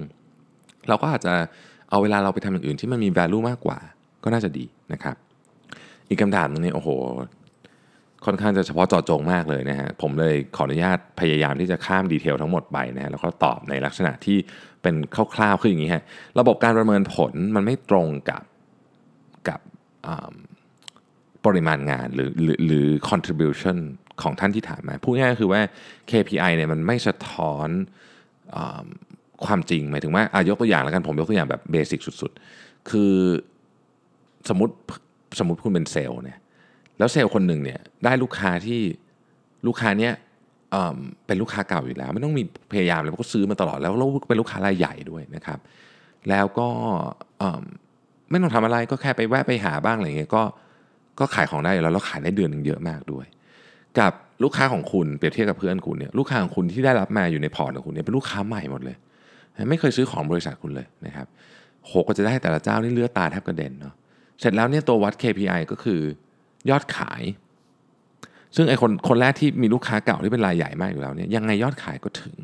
[0.41, 1.33] ๆ เราก็อาจจะ
[1.91, 3.79] เอาเวลาเราไปทำอย่างอื่นที่มันมี value มากกว่า
[4.25, 5.16] ก็น่าจะดีนะครับ
[6.12, 6.90] อีกคำถามนึงนี่โอ้โห
[8.24, 14.38] ค่อนข้างจะเฉพาะเจาะจงมากเลยนะฮะผมเลยขออนุญาตพยายามที่จะข้ามดีเทลทั้งหมดไปนะแล้วก็ตอบในลักษณะที่
[14.82, 14.94] เป็น
[15.34, 16.02] คร่าวๆคืออย่างนี้ฮะ
[16.38, 18.42] ระบบการประเมินผลมันไม่ตรงกับ
[19.48, 19.60] กับ
[21.44, 23.78] ปริมาณงานหรือหรือหรือ contribution
[24.22, 25.60] ของท่านที่ถามมาพูดง่ายๆคือว่า
[26.10, 27.68] KPI เนี่ยมันไม่สะท้อน
[28.56, 28.58] อ
[29.44, 33.14] ความจริงหมายถึงว่าอายกตัวอย่างแล้วกันผมยกตัวอย่างแบบเบสิกสุด ๆ คือ
[34.48, 34.74] สมมติ
[35.39, 36.39] สมมติคุณเป็นเซลล์เนี่ย
[36.99, 38.80] แล้วเซลล์คนหนึ่งเนี่ยได้ลูกค้าที่
[39.66, 40.12] ลูกค้าเนี้ย
[41.26, 45.59] เป็นลูกค้าเก่าอยู่แล้ว ไม่ต้องมีพยายามเลยเพราะก็ซื้อมาตลอดแล้วแล้วเป็นลูกค้ารายใหญ่ด้วยนะครับ
[46.28, 46.68] แล้วก็
[48.30, 50.43] ไม่ต้องทำอะไรก็แค่ไปแวะไปหาบ้างอะไรเงี้ยก็
[51.20, 53.26] ก็ขายของได้แล้วแล้วขายได้เดือนหนึ่งเยอะมากด้วย
[53.99, 54.12] กับ
[54.43, 58.97] ลูกค้าของคุณเปรียบเทียบกับเพื่อนคุณเนี่ยลูกค้าของคุณที่ได้รับมาอยู่ในพอร์ตของคุณเนี่ยเป็นลูกค้าใหม่หมดเลย
[59.68, 61.26] ไม่เคยซื้อของบริษัทคุณเลยนะครับ
[61.85, 63.95] โหก็จะได้แต่ละเจ้านี่เลือดตาแทบกระเด็นเนาะ
[64.41, 66.01] เสร็จแล้วเนี่ยตัววัด KPI ก็คือ
[66.70, 67.22] ยอดขาย
[68.57, 72.37] ซึ่งไอคนคนแรกที่มีลูกค้าเก่าที่เป็นรายใหญ่มากอยู่แล้วเนี่ยยังไงยอดขายก็ถึง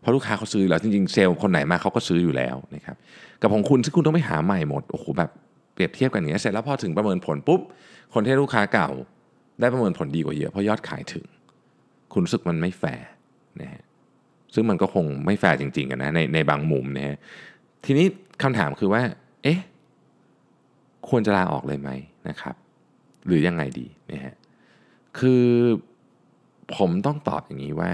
[0.00, 2.96] เพราะลูกค้าเขาซื้อแล้วจริงๆเซลล์คนไหนมาเขาก็ซื้ออยู่แล้วนะครับ
[3.40, 5.30] กับของคุณที่คุณต้องไปหาใหม่หมดโอ้โหแบบ
[5.74, 7.60] เปรียบเทียบกันอย่างเงี้ยเสร็จแล้วพอถึงประเมินผลปุ๊บ
[8.14, 8.88] คนที่ลูกค้าเก่า
[9.60, 11.24] ได้ประเมินผลดีกว่าเยอะเพราะยอดขายถึง
[12.12, 13.06] คุณรู้สึกมันไม่แฟร์
[13.60, 13.82] นะฮะ
[14.54, 17.16] ซึ่งมันก็คงไม่แฟร์จริงๆนะในในบางมุมนะฮะ
[17.84, 18.06] ทีนี้
[18.42, 19.02] คำถามคือว่า
[19.42, 19.58] เอ๊ะ
[21.08, 21.90] ควรจะลาออกเลยไหม
[22.28, 22.54] นะครับ
[23.26, 24.34] หรือยังไงดีนะฮะ
[25.18, 25.44] คือ
[26.76, 27.92] ผมต้องตอบอย่างนี้ว่า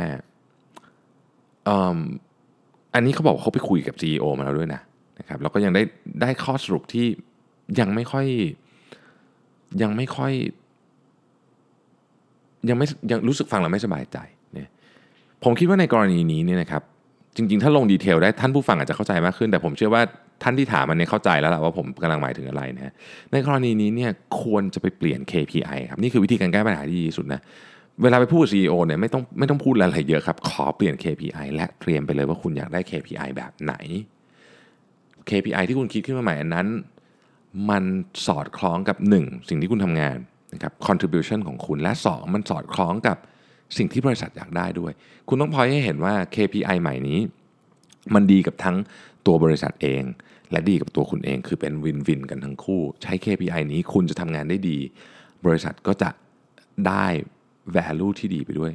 [2.94, 4.80] อันนี้เขาบอกเขาไปคุยกับ CEO มาแล้วด้วยนะ
[5.18, 5.82] นะครับแล้วก็ยังได้
[6.22, 7.06] ได้ข้อสรุปที่
[7.80, 8.26] ยังไม่ค่อย
[9.82, 10.32] ยังไม่ค่อย
[12.68, 14.18] ยังไม่ยังรู้สึกฟังแล้วไม่สบายใจ
[14.52, 14.68] เนี่ย
[15.44, 16.82] ผมคิดว่าในกรณีนี้เนี่ยนะครับ
[17.36, 20.02] จริง ๆ ถ้าลงดีเทลได้ท่านผู้ฟังอาจจะเข้าใจมากขึ้น แต่ผมเชื่อว่า
[20.43, 22.93] ท่านที่ถามมันเนี่ยเข้าใจแล้วล่ะว่าผมกำลังหมายถึงอะไรนะ
[23.32, 24.11] ในกรณีนี้เนี่ย
[24.43, 27.41] ควรจะไปเปลี่ยน KPI ครับนี่คือวิธีการแก้ปัญหาที่ดีสุดนะ
[28.03, 33.74] เวลาไปพูด CEO เนี่ยไม่ต้องไม่ต้องพูดอะไรเยอะครับ ขอเปลี่ยน KPI และเตรียมไปเลยว่าคุณอยากได้ KPI แบบไหน
[35.28, 36.66] KPI ที่คุณคิดขึ้นมาใหม่อันนั้น
[37.70, 37.84] มัน
[38.26, 40.18] สอดคล้องกับ 1 สิ่งที่คุณทำงาน
[40.53, 43.16] นะครับ contribution ของคุณและ 2 มันสอดคล้องกับ
[43.76, 44.93] สิ่งที่บริษัทอยากได้ด้วย
[45.28, 47.20] คุณต้องพอยให้เห็นว่า KPI ใหม่นี้
[48.14, 48.76] มันดีกับทั้ง
[49.29, 50.03] ตัวบริษัทเอง
[50.51, 54.79] และดีกับตัวคุณเองคือเป็นวินวินกันทั้งคู่ ใช้ KPI นี้คุณจะทำงานได้ดี
[55.47, 56.11] บริษัทก็จะ
[56.87, 57.07] ได้
[57.76, 58.72] value ที่ดีไปด้วย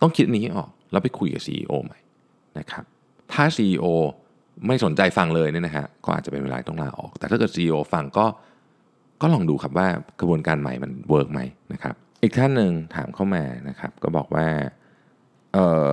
[0.00, 1.98] ต้องคิดนี้ออกแล้วไปคุยกับ CEO ใหม่
[2.58, 2.84] นะครับ
[3.32, 3.86] ถ้า CEO
[4.66, 8.26] ไม่สนใจฟังเลยเนี่ยนะฮะก็อาจจะเป็นเวลาต้องลาออก แต่ถ้าเกิด CEO ฟังก็
[9.22, 9.88] ก็ลองดูครับว่า
[10.20, 11.40] กระบวนการใหม่มันเวิร์กไหม
[11.72, 14.46] นะครับอีกท่านหนึ่งถามเข้ามานะครับก็บอกว่า
[15.54, 15.58] เอ
[15.90, 15.92] อ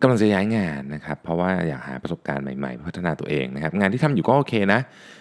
[0.00, 4.80] กำลังจะย้ายงานนะครับ เพราะว่าอยากหาประสบการณ์ใหม่ๆ พัฒนาตัวเองนะครับ งานที่ทำอยู่ก็โอเคนะ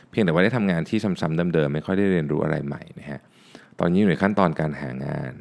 [0.09, 3.19] เพียงแต่ว่าได้ทำงานที่ซ้ำๆเดิมๆไม่ค่อยได้เรียนรู้อะไรใหม่นะฮะ
[3.79, 5.33] ตอนนี้อยู่ในขั้นตอนการหางาน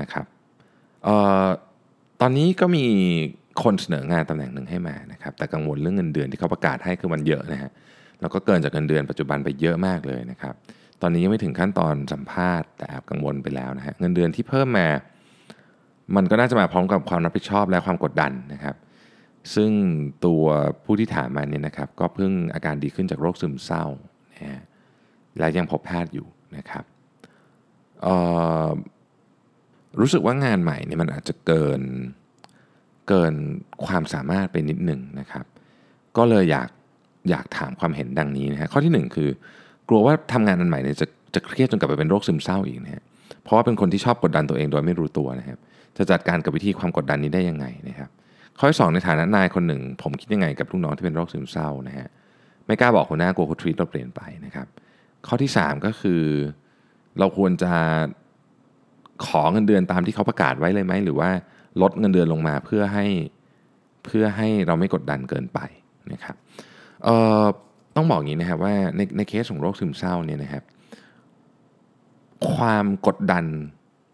[0.00, 0.26] นะครับ
[1.04, 1.46] เอ่อ
[2.20, 2.84] ตอนนี้ก็มี
[3.62, 7.70] คนเสนองานตำแหน่งหนึ่งให้มานะครับ แต่กังวลเรื่องเงินเดือนที่เขาประกาศให้คือมันเยอะนะฮะ
[8.20, 10.54] แล้วก็เกินจากเงินเดือนปัจจุบันไปเยอะมากเลยนะครับ
[11.02, 14.88] ตอนนี้ยังไม่ถึงขั้นตอนสัมภาษณ์แต่แอบกังวลไปแล้วนะฮะเงินเดือนที่เพิ่มมา
[16.16, 18.76] มันก็น่าจะมาพร้อมกับความรับผิดชอบและความกดดันนะครับ
[19.54, 19.70] ซึ่ง
[20.24, 20.44] ตัว
[20.84, 23.84] ผู้ที่ถามมาเนี่ยนะครับ ก็เพิ่งอาการดีขึ้นจากโรคซึมเศร้า
[24.32, 24.62] นะฮะ
[25.38, 26.26] และยังพบแพทย์อยู่
[26.56, 26.84] นะครับ
[30.00, 31.80] รู้สึกว่างานใหม่เนี่ยมันอาจจะเกิน
[33.08, 33.34] เกิน
[33.86, 35.44] ความสามารถไปนิดหนึ่งนะครับ
[36.16, 36.68] ก็เลยอยาก
[37.30, 39.28] อยากถามความเห็นดังนี้นะฮะข้อที่ 1 คือ
[39.88, 43.02] กลัวว่าทำงานอันใหม่เนี่ยจะจะเครียดจนกลับไปเป็นโรคซึมเศร้าอีกนะฮะ
[43.42, 45.58] เพราะว่าเป็นคนที่ชอบกดดันตัวเองโดยไม่รู้ตัวนะครับ
[45.98, 48.10] จะจัดการกับวิธีความกดดันนี้ได้ยังไงนะครับ
[48.58, 52.08] ข้อที่สในฐานะนายคนหนึ่ง ผมคิดยังไงกับลูกน้องที่เป็นโรคซึมเศร้านะฮะ
[52.66, 54.66] ไม่กล้าบอกหัวหน้ากลัวคุณทรีตเราเปลี่ยนไปนะครับ
[55.26, 56.22] ข้อที่ 3 ก็คือ
[57.18, 57.72] เราควรจะ
[59.26, 61.30] ขอเงินเดือนตามที่เขาประกาศไว้เลยไหมหรือว่า
[61.82, 63.06] ลดเงินเดือนลงมาเพื่อให้
[64.04, 65.58] เพื่อให้เราไม่กดดันเกินไป
[66.12, 66.36] นะครับ
[67.96, 70.64] ต้องบอกอย่างนี้นะครับว่าในในเคสของโรคซึมเศร้าเนี่ยนะครับ
[72.52, 73.44] ความกดดัน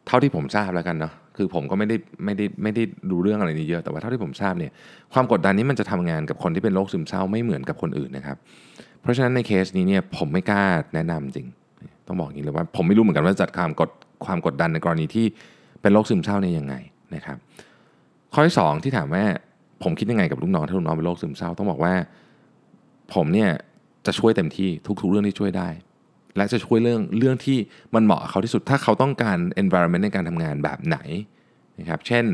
[0.06, 4.72] เท่าที่ผมทราบแล้วกันเนาะ คือผมก็ไม่ได้ไม่ได้ไม่ได้รู้เรื่องอะไรนี้เยอะแต่ว่าเท่าที่ผมทราบเนี่ย
[5.12, 8.36] ความกดดันนี้มันจะทำงานกับคนที่เป็นโรคซึมเศร้าไม่เหมือนกับคนอื่นนะครับ
[9.00, 10.62] เพราะฉะนั้นในเคสนี้เนี่ยผมไม่กล้า
[10.94, 11.46] แนะนำจริง
[12.06, 13.90] ต้องบอกอย่างนี้เลยว่า ผมไม่รู้เหมือนกันว่าจัดความกด
[14.26, 15.26] ความกดดันในกรณีที่
[15.82, 16.74] เป็นโรคซึมเศร้าเนี่ยยังไง
[17.14, 17.36] นะครับ
[18.34, 19.24] ข้อที่2ที่ถามว่า
[19.82, 21.94] ผมคิดยังไงกับลูกน้องถ้าลูกน้องเป็นโรคซึมเศร้าต้องบอกว่า
[23.14, 23.50] ผมเนี่ย
[24.06, 24.68] จะช่วยเต็มที่
[25.00, 25.68] ทุกๆเรื่องที่ช่วยได้
[26.38, 27.58] และจะช่วยเรื่องเรื่องที่
[27.94, 30.98] มันเหมาะเขาที่สุด ถ้าเขาต้องการ environment ในการทำงานแบบไหน
[31.80, 32.24] นะครับเช่น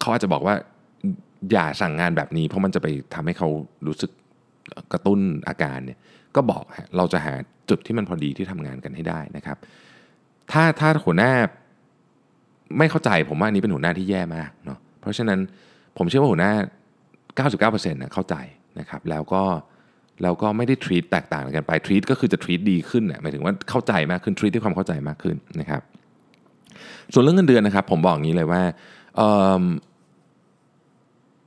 [0.00, 0.54] เขาอาจจะบอกว่า
[1.52, 3.48] อย่าสั่งงานแบบนี้เพราะมันจะไปทำให้เขา
[3.86, 4.10] รู้สึก
[4.92, 5.98] กระตุ้นอาการเนี่ย
[6.36, 6.62] ก็บอก
[6.96, 7.34] เราจะหา
[7.70, 9.56] จุดที่มันพอดีที่ทำงานกันให้ได้นะครับ
[10.52, 11.32] ถ้าถ้าหัวหน้า
[12.78, 15.40] ไม่เข้าใจผมว่าอันนี้เป็นหัวหน้าที่แย่มากเนาะเพราะฉะนั้น
[15.98, 16.52] ผมเชื่อว่าหัวหน้า
[17.76, 18.34] 99%นะเข้าใจ
[18.80, 19.42] นะครับ แล้วก็
[20.22, 25.82] แล้วก็ไม่ได้ treat แตกต่างกันไป treat ก็คือจะ treat ดีขึ้นนะหมายถึงว่าเข้าใจมากขึ้น treat ด้วยความเข้าใจมากขึ้นนะครับ
[27.12, 28.62] ส่วนเรื่องเงินเดือนนะครับ ผมบอกอย่างนี้เลยว่า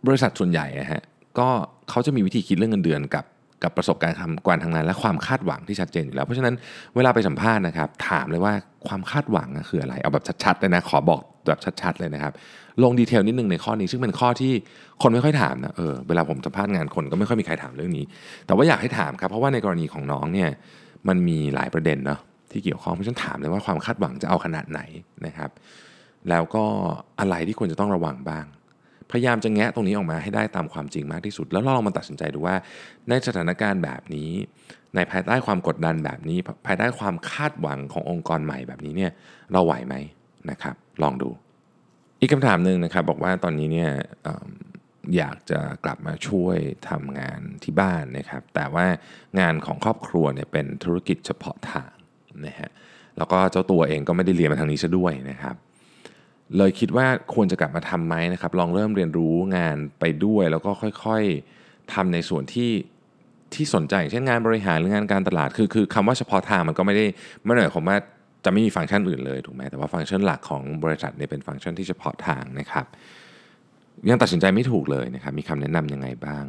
[0.07, 1.03] บริษัทส่วนใหญ่ฮะ
[1.39, 1.47] ก็
[1.89, 3.25] เขาจะมีวิธีคิดเรื่องเงินเดือนกับ
[3.63, 6.55] กับประสบการณ์การทำงานและความคาดหวังที่ชัดเจนอยู่แล้ว เพราะฉะนั้น
[6.95, 8.53] เวลาไปสัมภาษณ์นะครับ ถามเลยว่า
[8.87, 12.33] ความคาดหวังคืออะไร เอาแบบชัดๆเลยนะ ขอบอกแบบชัดๆเลยนะครับ
[12.83, 14.53] ลงดีเทลนิดนึงในข้อนี้ซึ่งเป็นข้อที่
[15.01, 18.05] คนไม่ค่อยถามนะเออเวลาผมสัมภาษณ์งานคนก็ไม่ค่อยมีใครถามเรื่องนี้
[18.45, 20.49] แต่ว่าอยากให้ถามครับเพราะว่าในกรณีของน้องเนี่ย
[21.07, 22.19] มันมีหลายประเด็นเนาะ
[22.51, 24.81] ที่เกี่ยวข้องเพราะฉะนั้นถามเลยว่าความคาดหวังจะเอาขนาดไหน
[25.25, 25.49] นะครับ
[26.29, 26.63] แล้วก็
[27.19, 28.45] อะไรที่ควรจะต้องระวังบ้าง
[29.11, 32.55] พยายามจะแงะตรงนี้ออกมาให้ได้ตามความจริงมากที่สุด แล้วลองมาตัดสินใจดูว่า
[33.09, 34.31] ในสถานการณ์แบบนี้
[34.95, 39.11] ในภายใต้ความกดดันแบบนี้ ภายใต้ความคาดหวังขององค์กรใหม่แบบนี้เนี่ย
[39.51, 39.95] เราไหวไหม
[40.49, 41.29] นะครับ ลองดู
[42.19, 43.91] อีกคำถามหนึ่งนะครับบอกว่าตอนนี้เนี่ย
[45.17, 46.57] อยากจะกลับมาช่วย
[46.89, 48.85] ทำงานที่บ้านนะครับ แต่ว่า
[49.39, 51.91] งานของครอบครัวเนี่ยเป็นธุรกิจเฉพาะทาง
[52.45, 52.69] นะฮะ
[53.17, 55.55] แล้วก็เจ้าตัวเองก็ไม่ได้เรียนมาทางนี้ซะด้วยนะครับ
[56.57, 60.69] เลยคิดว่าควรจะกลับมาทำไหมนะครับ ลองเริ่มเรียนรู้งานไปด้วย แล้วก็
[61.03, 62.71] ค่อยๆทำในส่วนที่
[63.53, 67.05] ที่สนใจ เช่นงานบริหารหรืองานการตลาดคือคือคำว่าเฉพาะทางมันก็ไม่ได้
[67.43, 67.97] ไม่ได้หมายความว่า
[68.45, 72.85] จะไม่มีฟังก์ชันอื่นเลยถูกไหมแต่ว่าฟังก์ชันหลักของบริษัทเนี่ยเป็นฟังก์ชันที่เฉพาะทางนะครับ
[74.09, 76.43] ยังตัดสินใจไม่ถูกเลยนะครับ มีคำแนะนํำยังไงบ้าง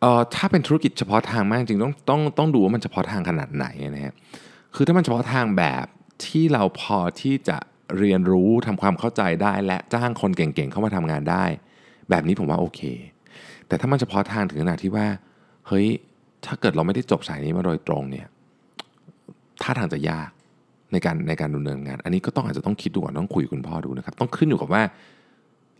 [0.00, 3.66] เอ่อถ้าเป็นธุรกิจเฉพาะทางมากจริงต้องต้องต้องดูว่ามันเฉพาะทางขนาดไหน
[3.96, 4.14] นะครับ
[4.74, 5.86] คือถ้ามันเฉพาะทางแบบ
[6.26, 7.58] ที่เราพอที่จะ
[7.98, 11.44] เรียนรู้ทำความเข้าใจได้ และจ้างคนเก่งๆเข้ามาทำงานได้
[12.10, 12.80] แบบนี้ผมว่าโอเค
[13.66, 15.06] แต่ถ้ามันเฉพาะทางถึงขนาดที่ว่า
[15.68, 15.86] เฮ้ย
[16.46, 18.26] ถ้าเกิดเราไม่ได้จบสายนี้มาโดยตรงเนี่ย
[19.62, 20.30] ท่าทางจะยาก
[20.92, 24.82] ในการในการดำเนินงาน อันนี้ก็ต้องอาจจะต้องคิดดูก่อนต้องคุยคุณพ่อดูนะครับ ต้องขึ้นอยู่กับว่า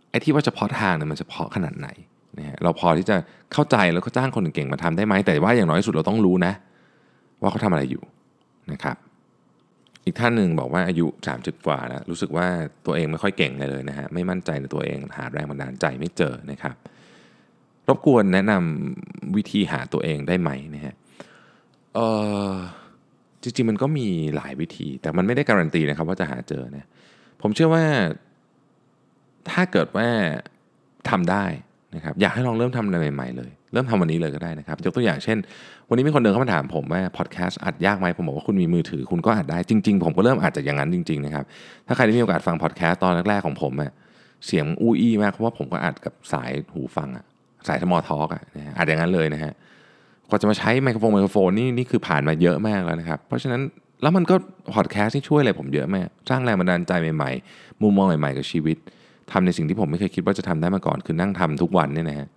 [0.09, 1.87] ไอ้ที่ว่าเฉพาะทางเนี่ยมันเฉพาะขนาดไหน
[2.37, 3.15] นะฮะเราพอที่จะ
[3.53, 6.53] เข้าใจแล้วก็จ้างคนเก่งมาทำได้ไหมแต่ว่าอย่างน้อยสุดเราต้องรู้นะ
[7.41, 8.03] ว่าเขาทำอะไรอยู่
[8.71, 8.95] นะครับ
[10.05, 12.47] อีกท่านหนึ่งบอกว่าอายุ 30 กว่าแล้วรู้สึกว่า
[12.85, 16.75] ตัวเองไม่ค่อยเก่งเลยนะฮะไม่มั่นใจในตัวเองหาแรงบันดาลใจไม่เจอนะครับ
[17.87, 20.95] รบกวนแนะนำวิธีหาตัวเองได้ไหมนะฮะ
[21.95, 21.99] เอ
[22.49, 22.51] อ
[23.41, 26.87] จริงๆมันก็มีหลายวิธี แต่มันไม่ได้การันตีนะครับว่าจะหาเจอนะ
[27.41, 27.85] ผมเชื่อว่า
[29.51, 30.07] ถ้าเกิดว่า
[31.09, 31.45] ทำได้
[31.95, 35.37] นะครับอยากให้ลองเริ่มทำอะไรใหม่ ๆ เลย เริ่มทำวันนี้เลยก็ได้นะครับ ยกตัวอย่างเช่น
[35.89, 41.45] วันนี้มีคนเดินเข้ามาถามผมว่าพอดแคสต์อัดยากไหมผมบอกว่าคุณมีมือถือคุณก็อัดได้จริง ๆ ผมก็เริ่มอัดจากอย่างนั้นจริงๆนะครับ
[41.87, 43.91] ถ้าใครได้มีโอกาสฟังพอดแคสต์ตอนแรกๆของผมอะ
[44.45, 47.25] เสียงอู้อี้มากเพราะว่าผมก็อัดกับสายหูฟังอะ
[47.67, 48.43] สายสมอทอกอะ
[48.77, 49.53] อัดอย่างนั้นเลยนะฮะ
[50.29, 53.61] กว่าจะมาใช้ไมโครโฟนไมโครโฟนนี่นี่คือผ่านมาเยอะมากแล้วนะครับ เพราะฉะนั้น
[54.01, 54.35] แล้วมันก็
[54.75, 58.77] พอดแคสต์ที่ช่วยอะไรผมเยอะมากสร้างแรงบันดาลใจใหม่ๆ มุมมองใหม่ๆ กับชีวิต
[59.31, 62.27] ทำในสิ่งที่ผมไม่เคยคิดว่าจะทำได้มาก่อน คือนั่งทำทุกวันเนี่ยนะฮะ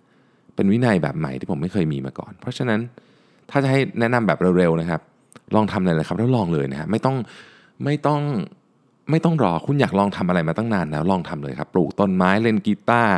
[0.57, 2.79] เป็นวินัยแบบใหม่ที่ผมไม่เคยมีมาก่อน เพราะฉะนั้น
[3.49, 5.01] ถ้าจะให้แนะนำแบบเร็วๆนะครับ
[5.55, 7.15] ลองทำเลยนะครับแล้วลองเลยนะฮะไม่ต้อง
[7.83, 8.21] ไม่ต้อง
[9.11, 13.15] ไม่ต้องรอคุณอยากลองทำอะไรมาตั้งนานแล้วลองทำเลยครับปลูกต้นไม้เล่นกีตาร์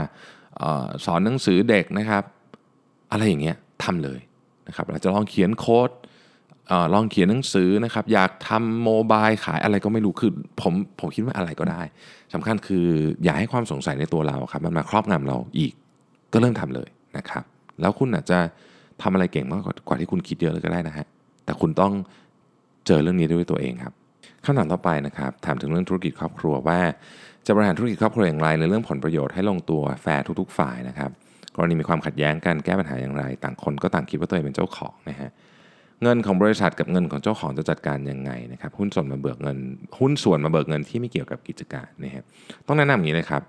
[1.05, 2.23] สอนหนังสือเด็กนะครับ
[3.11, 4.19] อะไรอย่างเงี้ยทำเลย
[4.67, 5.89] นะครับเราจะลองเขียนโค้ด
[6.93, 10.31] ลองเขียนหนังสือนะครับ อยากทำโมบายขายอะไรก็ไม่รู้คือ
[10.61, 11.81] ผมผมคิดว่าอะไรก็ได้
[12.33, 12.85] สำคัญคือ
[13.23, 15.73] อย่าให้ความสงสัยในตัวเราครับ มันมาครอบงำเราอีก
[16.33, 17.43] ก็เริ่มทำเลย นะครับ
[17.81, 18.39] แล้วคุณอาจจะ
[19.01, 21.05] ทำอะไรเก่งมากกว่าที่คุณคิดเยอะเลยก็ได้นะฮะ
[21.45, 21.93] แต่คุณต้อง
[22.87, 23.93] เจอเรื่องนี้ด้วยตัวเองครับ
[24.45, 26.79] คำถามต่อไปนะครับถามถึงเรื่องธุรกิจครอบครัวว่า
[27.45, 31.09] จะบริหารธุรกิจครอบครัวอย่างไรในเรื่องผลประโยชน์ให้ลงตัวแฟร์ทุก ๆ ฝ่ายนะครับ
[31.55, 35.29] กรณีมีความขัดแย้งกันแก้ปัญหาอย่างไร ต่างคนก็ต่างคิดว่าตัวเองเป็นเจ้าของนะฮะ
[36.03, 39.57] เงินของบริษัทกับเงินของเจ้าของจะจัดการยังไงนะครับหุ้นส่วนมาเบิกเงิน
[39.99, 42.23] หุ้นส่วนมาเบิกเงินที่ไม่เกี่ยวกับกิจการนะครับ
[42.67, 43.41] ต้องแนะนำอย่างนี้เลยครับ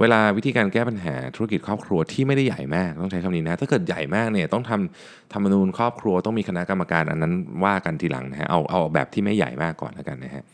[0.00, 7.32] เวลาวิธีการแก้ปัญหาธุรกิจครอบครัวที่ไม่ได้ใหญ่มากต้องใช้คำนี้นะถ้าเกิดใหญ่มากเนี่ยต้องทำธรรมนูญครอบครัวต้องมีคณะกรรมการอันนั้น
[7.64, 10.44] ว่ากันทีหลังนะฮะเอาเอาแบบที่ไม่ใหญ่มากก่อนแล้วกันนะฮะ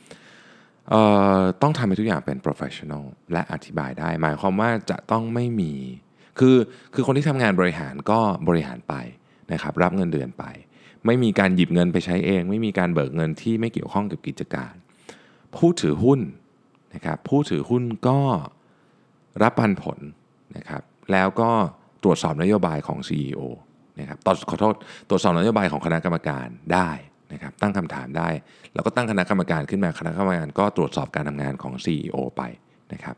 [1.63, 5.73] ต้องทำให้ทุกอย่างเป็น professional และอธิบายได้ หมายความว่าจะต้องไม่มี
[6.39, 6.57] คือ
[6.95, 8.95] คือคนที่ทำงานบริหารก็บริหารไป
[9.53, 10.45] นะครับรับเงินเดือนไป
[11.07, 14.75] ไม่มีการหยิบเงินไปใช้เอง ไม่มีการเบิกเงินที่ไม่เกี่ยวข้องกับกิจการ
[15.57, 16.21] ผู้ถือหุ้น
[16.95, 18.19] นะครับผู้ถือหุ้นก็
[19.43, 19.99] รับปันผล
[20.57, 20.83] นะครับ
[21.13, 21.51] แล้วก็
[22.03, 23.41] ตรวจสอบนโยบายของ CEO
[24.01, 24.75] นะครับตอขอโทษ
[25.09, 26.91] ตรวจสอบนโยบายของคณะกรรมการได้
[27.33, 28.29] นะครับตั้งคำถามได้
[28.75, 32.43] แล้วก็ตั้งคณะกรรมการขึ้นมาคณะกรรมการก็ตรวจสอบการทำงานของ CEO ไป
[32.93, 33.17] นะครับ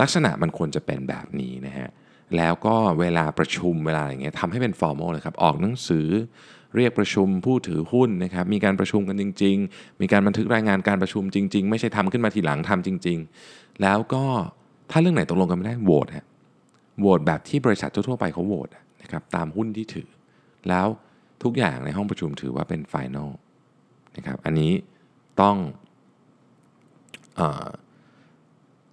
[0.00, 1.88] ลักษณะมันควรจะเป็นแบบนี้นะฮะ
[2.36, 6.08] แล้วก็เวลาประชุมเวลาอะไรเงี้ยทำให้เป็นฟอร์มอลเลยครับออกหนังสือ
[6.76, 14.24] เรียกประชุมผู้ถือหุ้นนะครับมีการประชุมกันจริง ๆ มีการบันทึกรายงานการประชุมจริง ๆ ไม่ใช่ทำขึ้นมาทีหลังทำจริง ๆ แล้วก็
[14.90, 16.26] ถ้าเรื่องไหนตกลงกันไม่ได้โหวตฮะ
[17.00, 18.68] โหวตแบบที่บริษัททั่วๆไปเขาโหวต
[19.02, 20.08] นะครับตามหุ้นที่ถือ
[20.68, 20.86] แล้ว
[21.42, 23.28] ทุกอย่างในห้องประชุมถือว่าเป็น final
[24.16, 24.72] นะครับอันนี้
[25.40, 27.42] ต้อง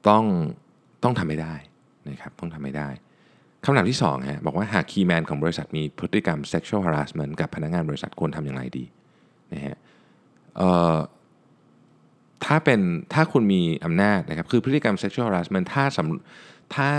[0.08, 0.24] ต้อง
[1.04, 1.56] ต้องทำให้ได้
[2.10, 2.90] นะครับต้องทำให้ได้
[3.66, 8.86] คำถามที่2ฮะบอกว่าหาก key man ของบริษัทมีพฤติกรรม sexual harassment กับพนักงานบริษัทควรทำอย่างไรดี
[9.54, 9.78] นะฮะ
[12.46, 12.80] ถ้าเป็น
[13.14, 15.86] ถ้าคุณมีอำนาจนะครับคือพฤติกรรม sexual harassment ถ้า
[16.76, 16.92] ถ้า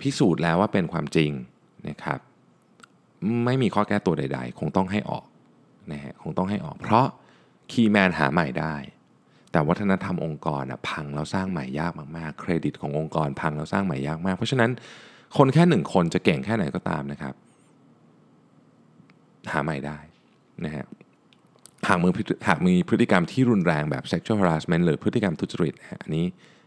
[0.00, 1.30] พิสูจน์แล้วว่าเป็นความจริง
[1.88, 2.18] นะครับ
[3.44, 5.24] ไม่มีข้อแก้ตัวใด ๆ คงต้องให้ออก
[5.92, 7.06] นะฮะคงต้องให้ออก เพราะ
[7.72, 8.74] คีย์แมนหาใหม่ได้
[9.52, 14.70] แต่วัฒนธรรมองค์กรพังแล้วสร้างใหม่ยากมากๆ เครดิตขององค์กรพังแล้วสร้างใหม่ยากมาก เพราะฉะนั้น
[15.36, 17.34] คนแค่หนึ่งคนจะเก่งแค่ไหนก็ตามนะครับ
[19.52, 19.98] หาใหม่ได้
[20.64, 20.84] นะฮะ
[21.88, 22.12] หากมือ
[22.48, 26.24] หากมีพฤติกรรมที่รุนแรงแบบ sexual harassment หรือพฤติกรรมทุจริตอันนี้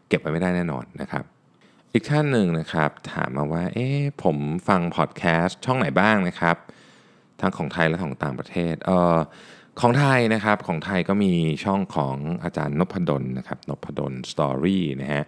[0.08, 1.24] เก็บไว้ไม่ได้แน่นอนนะครับ
[1.94, 4.38] อีกท่านหนึ่งนะครับ ถามมาว่าเอ๊ะผม
[4.68, 6.56] ฟังพอดแคสต์ช่องไหนบ้างนะครับ
[7.42, 9.18] ทั้งของไทยและของต่างประเทศเอ่อ
[9.82, 11.34] ของไทยนะครับของไทยก็มี
[11.66, 15.24] ช่องของอาจารย์นพดลนะครับนพดลสตอรี่นะฮะ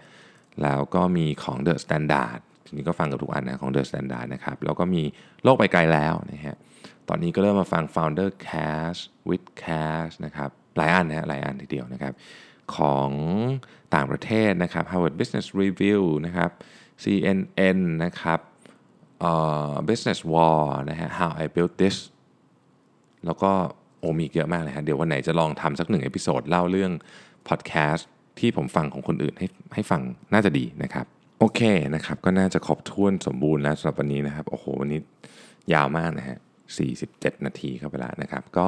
[0.63, 2.39] แล้วก็มีของ The Standard
[2.77, 5.03] นี้ก็ฟังเกือบทุกอันนะของ The Standard นะครับ แล้วก็มี
[5.43, 6.55] โลกไปไกลแล้วนะฮะ
[7.09, 12.13] ตอนนี้ก็เริ่มมาฟัง Founder Cast with Cast นะครับ หลายอันนะหลายอันทีเดียวนะครับ
[12.75, 13.09] ของ
[13.95, 16.51] ต่างประเทศนะครับ Harvard Business Review นะครับ
[17.03, 18.39] CNN นะครับ
[19.29, 21.97] เอ่อ Business Wars นะฮะ How I Built This
[23.25, 23.51] แล้วก็
[23.99, 26.91] โอมีเยอะมากเลยฮะเดี๋ยววันไหนจะลองทำสักหนึ่ง episode เล่าเรื่อง
[27.47, 28.07] พอดแคสต์
[28.39, 30.01] ที่ผมฟังของคนอื่นให้ให้ฟัง
[30.33, 31.05] น่าจะดีนะครับ
[31.39, 31.61] โอเค
[31.95, 34.99] นะครับ ก็น่าจะครบถ้วนสมบูรณ์แล้วสำหรับวันนี้นะครับ โอ้โห วันนี้
[35.73, 36.37] ยาวมากนะฮะ
[36.91, 38.67] 47 นาทีเข้าไปแล้วนะครับ ก็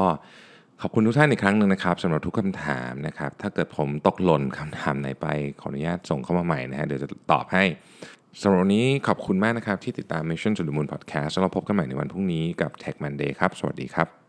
[0.81, 5.27] ขอบคุณทุกท่านอีกครั้งหนึ่งนะครับสำหรับทุกคำถามนะครับ ถ้าเกิดผมตกหล่นคำถามไหนไป
[5.61, 7.63] ขออนุญาตส่งเข้ามาใหม่นะฮะ เดี๋ยวจะตอบให้
[8.41, 14.20] สำหรับวันนี้ขอบคุณมากนะครับ ที่ติดตาม Mission to the Moon Podcast แล้วเราพบกันใหม่ในวันพรุ่งนี้กับ Tech Monday ครับ สวัสดีครับ